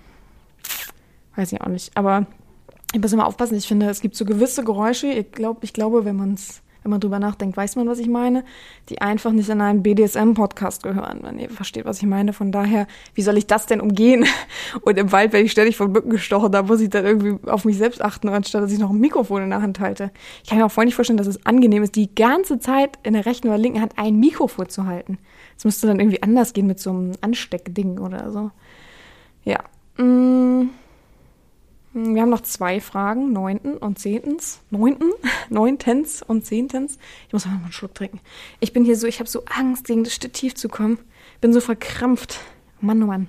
Weiß 1.36 1.52
ich 1.52 1.60
auch 1.60 1.68
nicht. 1.68 1.96
Aber 1.96 2.26
ich 2.92 3.00
muss 3.00 3.12
immer 3.12 3.26
aufpassen. 3.26 3.56
Ich 3.56 3.68
finde, 3.68 3.88
es 3.88 4.00
gibt 4.00 4.16
so 4.16 4.24
gewisse 4.24 4.64
Geräusche. 4.64 5.08
Ich 5.08 5.32
glaube, 5.32 5.60
ich 5.62 5.72
glaube, 5.72 6.06
wenn 6.06 6.16
man 6.16 6.34
es, 6.34 6.62
wenn 6.82 6.90
man 6.90 7.00
drüber 7.00 7.18
nachdenkt, 7.18 7.54
weiß 7.54 7.76
man, 7.76 7.86
was 7.86 7.98
ich 7.98 8.08
meine, 8.08 8.44
die 8.88 9.02
einfach 9.02 9.30
nicht 9.30 9.50
in 9.50 9.60
einen 9.60 9.82
BDSM-Podcast 9.82 10.82
gehören. 10.82 11.20
Wenn 11.22 11.38
ihr 11.38 11.50
versteht, 11.50 11.84
was 11.84 11.98
ich 11.98 12.06
meine. 12.06 12.32
Von 12.32 12.50
daher, 12.50 12.86
wie 13.12 13.20
soll 13.20 13.36
ich 13.36 13.46
das 13.46 13.66
denn 13.66 13.82
umgehen? 13.82 14.24
Und 14.80 14.96
im 14.96 15.12
Wald 15.12 15.34
werde 15.34 15.44
ich 15.44 15.52
ständig 15.52 15.76
von 15.76 15.92
Mücken 15.92 16.08
gestochen. 16.08 16.50
Da 16.50 16.62
muss 16.62 16.80
ich 16.80 16.88
dann 16.88 17.04
irgendwie 17.04 17.46
auf 17.46 17.66
mich 17.66 17.76
selbst 17.76 18.00
achten, 18.00 18.30
anstatt 18.30 18.62
dass 18.62 18.72
ich 18.72 18.78
noch 18.78 18.90
ein 18.90 19.00
Mikrofon 19.00 19.42
in 19.42 19.50
der 19.50 19.60
Hand 19.60 19.80
halte. 19.80 20.10
Ich 20.42 20.48
kann 20.48 20.58
mir 20.58 20.64
auch 20.64 20.72
voll 20.72 20.86
nicht 20.86 20.94
vorstellen, 20.94 21.18
dass 21.18 21.26
es 21.26 21.44
angenehm 21.44 21.82
ist, 21.82 21.94
die 21.94 22.14
ganze 22.14 22.58
Zeit 22.58 22.98
in 23.02 23.12
der 23.12 23.26
rechten 23.26 23.48
oder 23.48 23.58
linken 23.58 23.82
Hand 23.82 23.92
ein 23.96 24.18
Mikrofon 24.18 24.70
zu 24.70 24.86
halten. 24.86 25.18
Es 25.58 25.66
müsste 25.66 25.86
dann 25.88 26.00
irgendwie 26.00 26.22
anders 26.22 26.54
gehen 26.54 26.66
mit 26.66 26.80
so 26.80 26.88
einem 26.88 27.12
Ansteckding 27.20 27.98
oder 27.98 28.32
so. 28.32 28.50
Ja. 29.44 29.58
Mmh. 29.98 30.68
Wir 31.98 32.22
haben 32.22 32.30
noch 32.30 32.42
zwei 32.42 32.80
Fragen, 32.80 33.32
neunten 33.32 33.76
und 33.76 33.98
zehntens. 33.98 34.60
Neunten, 34.70 35.10
neuntens 35.50 36.22
und 36.22 36.46
zehntens. 36.46 36.98
Ich 37.26 37.32
muss 37.32 37.44
mal 37.44 37.52
einen 37.52 37.72
Schluck 37.72 37.94
trinken. 37.94 38.20
Ich 38.60 38.72
bin 38.72 38.84
hier 38.84 38.96
so, 38.96 39.06
ich 39.06 39.18
habe 39.18 39.28
so 39.28 39.44
Angst, 39.46 39.86
gegen 39.86 40.04
das 40.04 40.14
Stativ 40.14 40.54
zu 40.54 40.68
kommen. 40.68 40.98
Bin 41.40 41.52
so 41.52 41.60
verkrampft. 41.60 42.38
Mann, 42.80 43.02
oh 43.02 43.06
Mann. 43.06 43.26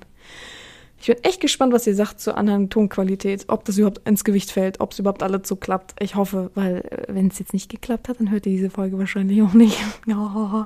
Ich 1.02 1.08
bin 1.08 1.18
echt 1.24 1.40
gespannt, 1.40 1.74
was 1.74 1.88
ihr 1.88 1.96
sagt 1.96 2.20
zur 2.20 2.38
anderen 2.38 2.70
Tonqualität, 2.70 3.46
ob 3.48 3.66
das 3.66 3.78
überhaupt 3.78 4.08
ins 4.08 4.24
Gewicht 4.24 4.52
fällt, 4.52 4.82
ob 4.82 4.92
es 4.92 5.00
überhaupt 5.00 5.24
alles 5.24 5.48
so 5.48 5.56
klappt. 5.56 5.96
Ich 6.00 6.16
hoffe, 6.16 6.52
weil 6.56 6.82
äh, 6.82 7.06
wenn 7.08 7.28
es 7.28 7.40
jetzt 7.40 7.54
nicht 7.54 7.70
geklappt 7.70 8.10
hat, 8.10 8.20
dann 8.20 8.30
hört 8.30 8.46
ihr 8.46 8.52
diese 8.52 8.70
Folge 8.70 9.00
wahrscheinlich 9.00 9.42
auch 9.42 9.54
nicht. 9.54 9.80
Oh. 10.12 10.66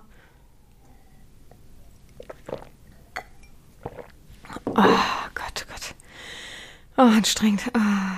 Oh 4.75 5.29
Gott, 5.35 5.65
Gott. 5.67 5.95
Oh, 6.97 7.01
anstrengend. 7.01 7.71
Ah. 7.73 8.11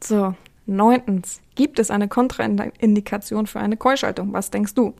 So, 0.00 0.34
Neuntens, 0.66 1.40
gibt 1.54 1.78
es 1.78 1.90
eine 1.90 2.08
Kontraindikation 2.08 3.46
für 3.46 3.60
eine 3.60 3.76
Keuschaltung? 3.76 4.32
Was 4.32 4.50
denkst 4.50 4.74
du? 4.74 4.94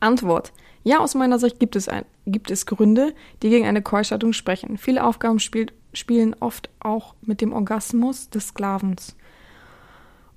Antwort. 0.00 0.52
Ja, 0.82 0.98
aus 0.98 1.14
meiner 1.14 1.38
Sicht 1.38 1.60
gibt 1.60 1.76
es, 1.76 1.88
ein, 1.88 2.04
gibt 2.26 2.50
es 2.50 2.66
Gründe, 2.66 3.14
die 3.42 3.50
gegen 3.50 3.66
eine 3.66 3.82
Keuschaltung 3.82 4.32
sprechen. 4.32 4.76
Viele 4.76 5.04
Aufgaben 5.04 5.38
spielt, 5.38 5.72
spielen 5.92 6.34
oft 6.40 6.68
auch 6.80 7.14
mit 7.22 7.40
dem 7.40 7.52
Orgasmus 7.52 8.28
des 8.28 8.48
Sklavens. 8.48 9.16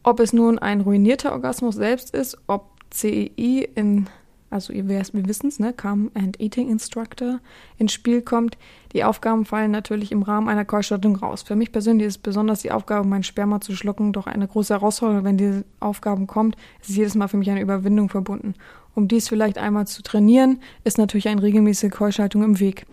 Ob 0.03 0.19
es 0.19 0.31
nun 0.31 0.57
ein 0.57 0.81
ruinierter 0.81 1.33
Orgasmus 1.33 1.75
selbst 1.75 2.13
ist, 2.13 2.37
ob 2.47 2.69
CEI 2.91 3.67
in 3.75 4.07
also 4.49 4.71
ihr, 4.71 4.87
wir 4.87 5.03
wissen 5.13 5.47
es, 5.47 5.59
ne, 5.59 5.73
Come 5.73 6.09
and 6.13 6.39
Eating 6.39 6.69
Instructor 6.69 7.39
ins 7.77 7.91
Spiel 7.91 8.21
kommt. 8.21 8.57
Die 8.93 9.03
Aufgaben 9.03 9.45
fallen 9.45 9.71
natürlich 9.71 10.11
im 10.11 10.23
Rahmen 10.23 10.47
einer 10.47 10.63
Keuschaltung 10.63 11.17
raus. 11.17 11.41
Für 11.41 11.55
mich 11.55 11.71
persönlich 11.71 12.07
ist 12.07 12.23
besonders 12.23 12.61
die 12.61 12.71
Aufgabe, 12.71 13.07
mein 13.07 13.23
Sperma 13.23 13.59
zu 13.59 13.75
schlucken, 13.75 14.13
doch 14.13 14.25
eine 14.25 14.47
große 14.47 14.73
Herausforderung. 14.73 15.25
Wenn 15.25 15.37
diese 15.37 15.65
Aufgaben 15.79 16.27
kommt, 16.27 16.55
ist 16.81 16.95
jedes 16.95 17.15
Mal 17.15 17.27
für 17.27 17.37
mich 17.37 17.49
eine 17.49 17.61
Überwindung 17.61 18.07
verbunden. 18.09 18.53
Um 18.95 19.07
dies 19.07 19.27
vielleicht 19.27 19.57
einmal 19.57 19.85
zu 19.85 20.01
trainieren, 20.01 20.59
ist 20.83 20.97
natürlich 20.97 21.27
eine 21.27 21.43
regelmäßige 21.43 21.91
Keuschaltung 21.91 22.43
im 22.43 22.59
Weg. 22.59 22.85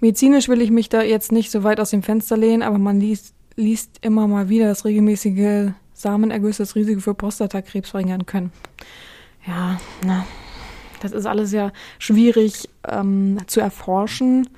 Medizinisch 0.00 0.48
will 0.48 0.60
ich 0.60 0.70
mich 0.70 0.88
da 0.88 1.02
jetzt 1.02 1.30
nicht 1.30 1.50
so 1.50 1.62
weit 1.62 1.78
aus 1.78 1.90
dem 1.90 2.02
Fenster 2.02 2.36
lehnen, 2.36 2.62
aber 2.62 2.78
man 2.78 3.00
liest, 3.00 3.34
liest 3.54 3.98
immer 4.00 4.26
mal 4.26 4.48
wieder, 4.48 4.66
dass 4.66 4.84
regelmäßige 4.84 5.72
Samenergüsse 5.94 6.62
das 6.62 6.74
Risiko 6.74 7.00
für 7.00 7.14
Prostatakrebs 7.14 7.90
verringern 7.90 8.26
können. 8.26 8.50
Ja, 9.46 9.78
na, 10.04 10.26
das 11.12 11.20
ist 11.20 11.26
alles 11.26 11.50
sehr 11.50 11.72
schwierig 11.98 12.68
ähm, 12.88 13.38
zu 13.46 13.60
erforschen. 13.60 14.48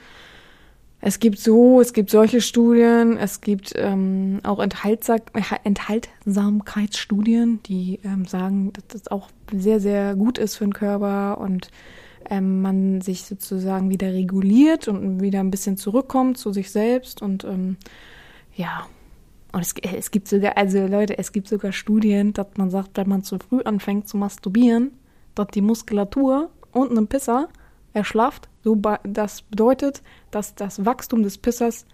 Es 1.00 1.20
gibt 1.20 1.38
so, 1.38 1.80
es 1.80 1.92
gibt 1.92 2.10
solche 2.10 2.40
Studien, 2.40 3.16
es 3.16 3.40
gibt 3.40 3.72
ähm, 3.76 4.40
auch 4.42 4.58
Enthaltsam 4.58 5.20
Enthaltsamkeitsstudien, 5.62 7.62
die 7.62 8.00
ähm, 8.04 8.24
sagen, 8.24 8.72
dass 8.72 8.86
das 8.88 9.08
auch 9.08 9.28
sehr, 9.52 9.78
sehr 9.78 10.16
gut 10.16 10.38
ist 10.38 10.56
für 10.56 10.64
den 10.64 10.74
Körper 10.74 11.38
und 11.38 11.70
ähm, 12.28 12.62
man 12.62 13.00
sich 13.00 13.24
sozusagen 13.24 13.90
wieder 13.90 14.12
reguliert 14.12 14.88
und 14.88 15.20
wieder 15.20 15.38
ein 15.38 15.52
bisschen 15.52 15.76
zurückkommt 15.76 16.36
zu 16.36 16.52
sich 16.52 16.70
selbst 16.70 17.22
und 17.22 17.44
ähm, 17.44 17.76
ja. 18.54 18.86
Und 19.52 19.62
es, 19.62 19.74
es 19.96 20.10
gibt 20.10 20.28
sogar, 20.28 20.58
also 20.58 20.86
Leute, 20.86 21.16
es 21.16 21.32
gibt 21.32 21.48
sogar 21.48 21.72
Studien, 21.72 22.34
dass 22.34 22.48
man 22.56 22.70
sagt, 22.70 22.98
wenn 22.98 23.08
man 23.08 23.22
zu 23.22 23.38
früh 23.38 23.62
anfängt 23.62 24.08
zu 24.08 24.18
masturbieren, 24.18 24.90
dass 25.38 25.48
die 25.48 25.62
Muskulatur 25.62 26.50
unten 26.72 26.96
im 26.96 27.06
Pisser 27.06 27.48
erschlafft. 27.92 28.48
So 28.64 28.76
das 29.04 29.42
bedeutet, 29.42 30.02
dass 30.30 30.54
das 30.54 30.84
Wachstum 30.84 31.22
des 31.22 31.38
Pissers 31.38 31.86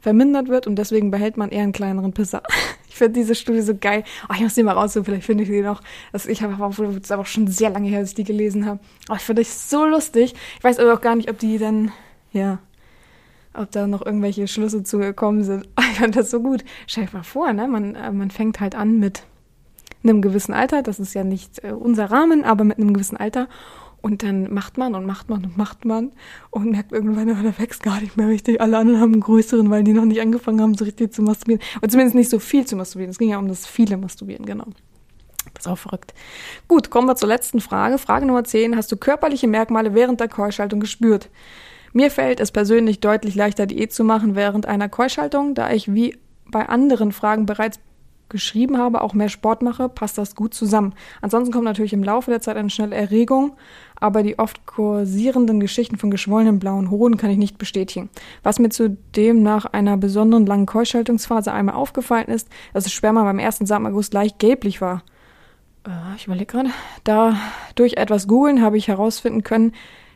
vermindert 0.00 0.48
wird 0.48 0.66
und 0.66 0.76
deswegen 0.76 1.10
behält 1.10 1.36
man 1.36 1.50
eher 1.50 1.62
einen 1.62 1.72
kleineren 1.72 2.12
Pisser. 2.12 2.42
Ich 2.86 2.98
finde 2.98 3.18
diese 3.18 3.34
Studie 3.34 3.60
so 3.60 3.74
geil. 3.76 4.04
Oh, 4.28 4.34
ich 4.36 4.40
muss 4.40 4.54
die 4.54 4.62
mal 4.62 4.74
raussuchen, 4.74 5.04
vielleicht 5.04 5.24
finde 5.24 5.42
ich 5.42 5.50
die 5.50 5.62
noch. 5.62 5.82
Also 6.12 6.28
ich 6.28 6.44
habe 6.44 6.54
es 7.02 7.10
aber 7.10 7.24
schon 7.24 7.48
sehr 7.48 7.70
lange 7.70 7.88
her, 7.88 7.98
dass 7.98 8.10
ich 8.10 8.14
die 8.14 8.22
gelesen 8.22 8.66
habe. 8.66 8.78
Aber 9.08 9.16
ich 9.16 9.22
finde 9.24 9.42
das 9.42 9.68
so 9.68 9.84
lustig. 9.84 10.32
Ich 10.58 10.62
weiß 10.62 10.78
aber 10.78 10.94
auch 10.94 11.00
gar 11.00 11.16
nicht, 11.16 11.28
ob 11.28 11.36
die 11.40 11.58
dann, 11.58 11.90
ja, 12.30 12.60
ob 13.52 13.72
da 13.72 13.88
noch 13.88 14.06
irgendwelche 14.06 14.46
Schlüsse 14.46 14.84
zugekommen 14.84 15.42
sind. 15.42 15.68
Ich 15.90 15.98
fand 15.98 16.14
das 16.14 16.30
so 16.30 16.40
gut. 16.40 16.64
Stell 16.86 17.06
dir 17.06 17.14
mal 17.14 17.24
vor, 17.24 17.52
ne? 17.52 17.66
Man, 17.66 17.96
äh, 17.96 18.12
man 18.12 18.30
fängt 18.30 18.60
halt 18.60 18.76
an 18.76 19.00
mit 19.00 19.24
einem 20.04 20.22
gewissen 20.22 20.54
Alter, 20.54 20.82
das 20.82 21.00
ist 21.00 21.14
ja 21.14 21.24
nicht 21.24 21.64
äh, 21.64 21.72
unser 21.72 22.10
Rahmen, 22.10 22.44
aber 22.44 22.64
mit 22.64 22.78
einem 22.78 22.92
gewissen 22.92 23.16
Alter. 23.16 23.48
Und 24.02 24.22
dann 24.22 24.52
macht 24.52 24.76
man 24.76 24.94
und 24.94 25.06
macht 25.06 25.30
man 25.30 25.44
und 25.44 25.56
macht 25.56 25.86
man 25.86 26.12
und 26.50 26.70
merkt 26.70 26.92
irgendwann, 26.92 27.30
oh, 27.30 27.42
der 27.42 27.58
wächst 27.58 27.82
gar 27.82 28.02
nicht 28.02 28.18
mehr 28.18 28.28
richtig. 28.28 28.60
Alle 28.60 28.76
anderen 28.76 29.00
haben 29.00 29.12
einen 29.14 29.22
größeren, 29.22 29.70
weil 29.70 29.82
die 29.82 29.94
noch 29.94 30.04
nicht 30.04 30.20
angefangen 30.20 30.60
haben, 30.60 30.74
so 30.74 30.84
richtig 30.84 31.14
zu 31.14 31.22
masturbieren. 31.22 31.62
Und 31.80 31.90
zumindest 31.90 32.14
nicht 32.14 32.28
so 32.28 32.38
viel 32.38 32.66
zu 32.66 32.76
masturbieren. 32.76 33.10
Es 33.10 33.18
ging 33.18 33.30
ja 33.30 33.38
um 33.38 33.48
das 33.48 33.66
viele 33.66 33.96
Masturbieren, 33.96 34.44
genau. 34.44 34.66
Das 35.54 35.64
ist 35.64 35.68
auch 35.68 35.78
verrückt. 35.78 36.12
Gut, 36.68 36.90
kommen 36.90 37.06
wir 37.06 37.16
zur 37.16 37.28
letzten 37.28 37.60
Frage. 37.60 37.96
Frage 37.96 38.26
Nummer 38.26 38.44
10. 38.44 38.76
Hast 38.76 38.92
du 38.92 38.98
körperliche 38.98 39.48
Merkmale 39.48 39.94
während 39.94 40.20
der 40.20 40.28
Keuschaltung 40.28 40.80
gespürt? 40.80 41.30
Mir 41.94 42.10
fällt 42.10 42.40
es 42.40 42.50
persönlich 42.50 43.00
deutlich 43.00 43.34
leichter, 43.34 43.66
Diät 43.66 43.92
zu 43.92 44.04
machen 44.04 44.34
während 44.34 44.66
einer 44.66 44.88
Keuschaltung, 44.88 45.54
da 45.54 45.70
ich 45.70 45.94
wie 45.94 46.18
bei 46.50 46.68
anderen 46.68 47.12
Fragen 47.12 47.46
bereits 47.46 47.78
geschrieben 48.28 48.78
habe, 48.78 49.00
auch 49.00 49.14
mehr 49.14 49.28
Sport 49.28 49.62
mache, 49.62 49.88
passt 49.88 50.18
das 50.18 50.34
gut 50.34 50.54
zusammen. 50.54 50.94
Ansonsten 51.20 51.52
kommt 51.52 51.64
natürlich 51.64 51.92
im 51.92 52.02
Laufe 52.02 52.30
der 52.30 52.40
Zeit 52.40 52.56
eine 52.56 52.70
schnelle 52.70 52.96
Erregung, 52.96 53.56
aber 53.96 54.22
die 54.22 54.38
oft 54.38 54.66
kursierenden 54.66 55.60
Geschichten 55.60 55.96
von 55.96 56.10
geschwollenen 56.10 56.58
blauen 56.58 56.90
Hoden 56.90 57.16
kann 57.16 57.30
ich 57.30 57.38
nicht 57.38 57.58
bestätigen. 57.58 58.10
Was 58.42 58.58
mir 58.58 58.70
zudem 58.70 59.42
nach 59.42 59.66
einer 59.66 59.96
besonderen 59.96 60.46
langen 60.46 60.66
Keuschaltungsphase 60.66 61.52
einmal 61.52 61.74
aufgefallen 61.74 62.28
ist, 62.28 62.48
dass 62.72 62.84
das 62.84 62.92
Sperma 62.92 63.24
beim 63.24 63.38
ersten 63.38 63.66
Samenerguss 63.66 64.12
leicht 64.12 64.38
gelblich 64.38 64.80
war. 64.80 65.02
Äh, 65.86 66.16
ich 66.16 66.26
überlege 66.26 66.46
gerade. 66.46 66.70
Da 67.04 67.36
durch 67.74 67.94
etwas 67.94 68.26
googeln 68.26 68.62
habe 68.62 68.78
ich 68.78 68.88
herausfinden 68.88 69.42
können, 69.42 69.72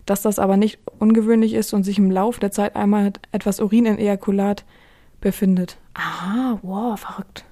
dass 0.07 0.23
das 0.23 0.39
aber 0.39 0.57
nicht 0.57 0.79
ungewöhnlich 0.99 1.55
ist 1.55 1.75
und 1.75 1.85
sich 1.85 1.99
im 1.99 2.11
Laufe 2.11 2.41
der 2.41 2.51
Zeit 2.51 2.77
einmal 2.77 3.13
etwas 3.31 3.61
Urin 3.61 3.87
in 3.87 3.99
Ejakulat 3.99 4.65
befindet. 5.21 5.77
Aha, 5.95 6.59
wow, 6.63 6.99
verrückt 6.99 7.45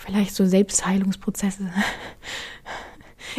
vielleicht 0.00 0.34
so 0.34 0.44
Selbstheilungsprozesse. 0.44 1.70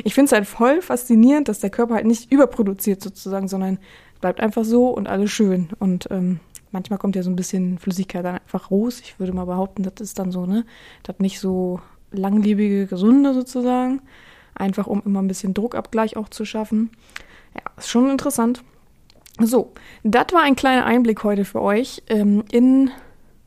Ich 0.06 0.14
finde 0.14 0.28
es 0.28 0.32
halt 0.32 0.48
voll 0.48 0.82
faszinierend, 0.82 1.50
dass 1.50 1.60
der 1.60 1.70
Körper 1.70 1.96
halt 1.96 2.06
nicht 2.06 2.32
überproduziert 2.32 3.02
sozusagen, 3.02 3.50
sondern 3.50 3.78
bleibt 4.22 4.40
einfach 4.40 4.64
so 4.64 4.88
und 4.88 5.10
alles 5.10 5.32
schön. 5.32 5.70
Und 5.80 6.08
ähm, 6.12 6.40
manchmal 6.72 7.00
kommt 7.00 7.16
ja 7.16 7.24
so 7.24 7.30
ein 7.30 7.36
bisschen 7.36 7.78
Flüssigkeit 7.78 8.24
dann 8.24 8.36
einfach 8.36 8.72
raus. 8.72 9.02
Ich 9.02 9.20
würde 9.20 9.34
mal 9.34 9.46
behaupten, 9.46 9.84
das 9.84 9.96
ist 10.00 10.20
dann 10.20 10.32
so, 10.32 10.46
ne? 10.46 10.66
Das 11.04 11.20
nicht 11.20 11.42
so 11.42 11.82
langlebige, 12.12 12.88
gesunde 12.88 13.34
sozusagen. 13.34 14.02
Einfach 14.56 14.88
um 14.88 15.02
immer 15.06 15.22
ein 15.22 15.28
bisschen 15.28 15.54
Druckabgleich 15.54 16.16
auch 16.16 16.30
zu 16.30 16.46
schaffen. 16.46 16.92
Ja, 17.56 17.64
ist 17.78 17.90
schon 17.90 18.10
interessant. 18.10 18.64
So, 19.40 19.74
das 20.04 20.28
war 20.32 20.44
ein 20.44 20.56
kleiner 20.56 20.86
Einblick 20.86 21.24
heute 21.24 21.46
für 21.46 21.62
euch 21.62 22.04
ähm, 22.08 22.44
in, 22.52 22.92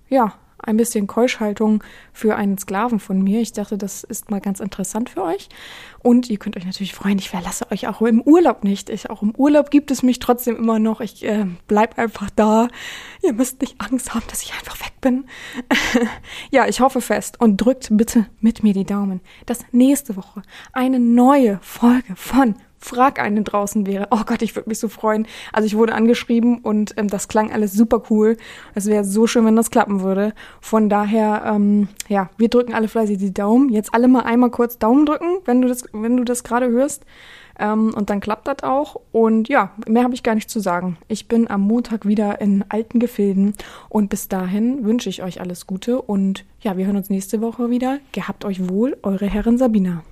ja, 0.08 0.34
ein 0.64 0.76
bisschen 0.76 1.06
Keuschhaltung 1.06 1.82
für 2.12 2.36
einen 2.36 2.58
Sklaven 2.58 2.98
von 2.98 3.22
mir. 3.22 3.40
Ich 3.40 3.52
dachte, 3.52 3.78
das 3.78 4.04
ist 4.04 4.30
mal 4.30 4.40
ganz 4.40 4.60
interessant 4.60 5.10
für 5.10 5.22
euch. 5.22 5.48
Und 6.00 6.28
ihr 6.28 6.38
könnt 6.38 6.56
euch 6.56 6.66
natürlich 6.66 6.94
freuen, 6.94 7.18
ich 7.18 7.30
verlasse 7.30 7.70
euch 7.70 7.88
auch 7.88 8.02
im 8.02 8.20
Urlaub 8.20 8.64
nicht. 8.64 8.90
Ich, 8.90 9.08
auch 9.10 9.22
im 9.22 9.34
Urlaub 9.34 9.70
gibt 9.70 9.90
es 9.90 10.02
mich 10.02 10.18
trotzdem 10.18 10.56
immer 10.56 10.78
noch. 10.78 11.00
Ich 11.00 11.24
äh, 11.24 11.46
bleib 11.66 11.98
einfach 11.98 12.30
da. 12.30 12.68
Ihr 13.22 13.32
müsst 13.32 13.60
nicht 13.60 13.80
Angst 13.80 14.14
haben, 14.14 14.24
dass 14.28 14.42
ich 14.42 14.52
einfach 14.52 14.78
weg 14.80 14.92
bin. 15.00 15.26
ja, 16.50 16.66
ich 16.66 16.80
hoffe 16.80 17.00
fest 17.00 17.40
und 17.40 17.56
drückt 17.56 17.88
bitte 17.90 18.26
mit 18.40 18.62
mir 18.62 18.74
die 18.74 18.84
Daumen, 18.84 19.20
dass 19.46 19.64
nächste 19.72 20.16
Woche 20.16 20.42
eine 20.72 21.00
neue 21.00 21.58
Folge 21.62 22.16
von 22.16 22.56
frag 22.84 23.18
einen 23.18 23.44
draußen 23.44 23.86
wäre. 23.86 24.08
Oh 24.10 24.20
Gott, 24.26 24.42
ich 24.42 24.54
würde 24.54 24.68
mich 24.68 24.78
so 24.78 24.88
freuen. 24.88 25.26
Also 25.52 25.66
ich 25.66 25.76
wurde 25.76 25.94
angeschrieben 25.94 26.58
und 26.58 26.92
ähm, 26.98 27.08
das 27.08 27.28
klang 27.28 27.50
alles 27.50 27.72
super 27.72 28.02
cool. 28.10 28.36
Es 28.74 28.86
wäre 28.86 29.04
so 29.04 29.26
schön, 29.26 29.46
wenn 29.46 29.56
das 29.56 29.70
klappen 29.70 30.02
würde. 30.02 30.34
Von 30.60 30.90
daher, 30.90 31.44
ähm, 31.46 31.88
ja, 32.08 32.28
wir 32.36 32.50
drücken 32.50 32.74
alle 32.74 32.88
fleißig 32.88 33.16
die 33.16 33.32
Daumen. 33.32 33.70
Jetzt 33.70 33.94
alle 33.94 34.06
mal 34.06 34.24
einmal 34.24 34.50
kurz 34.50 34.78
Daumen 34.78 35.06
drücken, 35.06 35.38
wenn 35.46 35.62
du 35.62 35.68
das, 35.68 35.84
wenn 35.92 36.18
du 36.18 36.24
das 36.24 36.44
gerade 36.44 36.68
hörst. 36.68 37.06
Ähm, 37.58 37.94
und 37.94 38.10
dann 38.10 38.20
klappt 38.20 38.48
das 38.48 38.62
auch. 38.62 39.00
Und 39.12 39.48
ja, 39.48 39.72
mehr 39.86 40.04
habe 40.04 40.14
ich 40.14 40.22
gar 40.22 40.34
nicht 40.34 40.50
zu 40.50 40.60
sagen. 40.60 40.98
Ich 41.08 41.26
bin 41.26 41.48
am 41.48 41.62
Montag 41.62 42.06
wieder 42.06 42.42
in 42.42 42.66
alten 42.68 42.98
Gefilden. 42.98 43.54
Und 43.88 44.10
bis 44.10 44.28
dahin 44.28 44.84
wünsche 44.84 45.08
ich 45.08 45.22
euch 45.22 45.40
alles 45.40 45.66
Gute. 45.66 46.02
Und 46.02 46.44
ja, 46.60 46.76
wir 46.76 46.84
hören 46.84 46.96
uns 46.96 47.08
nächste 47.08 47.40
Woche 47.40 47.70
wieder. 47.70 47.98
Gehabt 48.12 48.44
euch 48.44 48.68
wohl, 48.68 48.98
eure 49.02 49.26
Herrin 49.26 49.56
Sabina. 49.56 50.02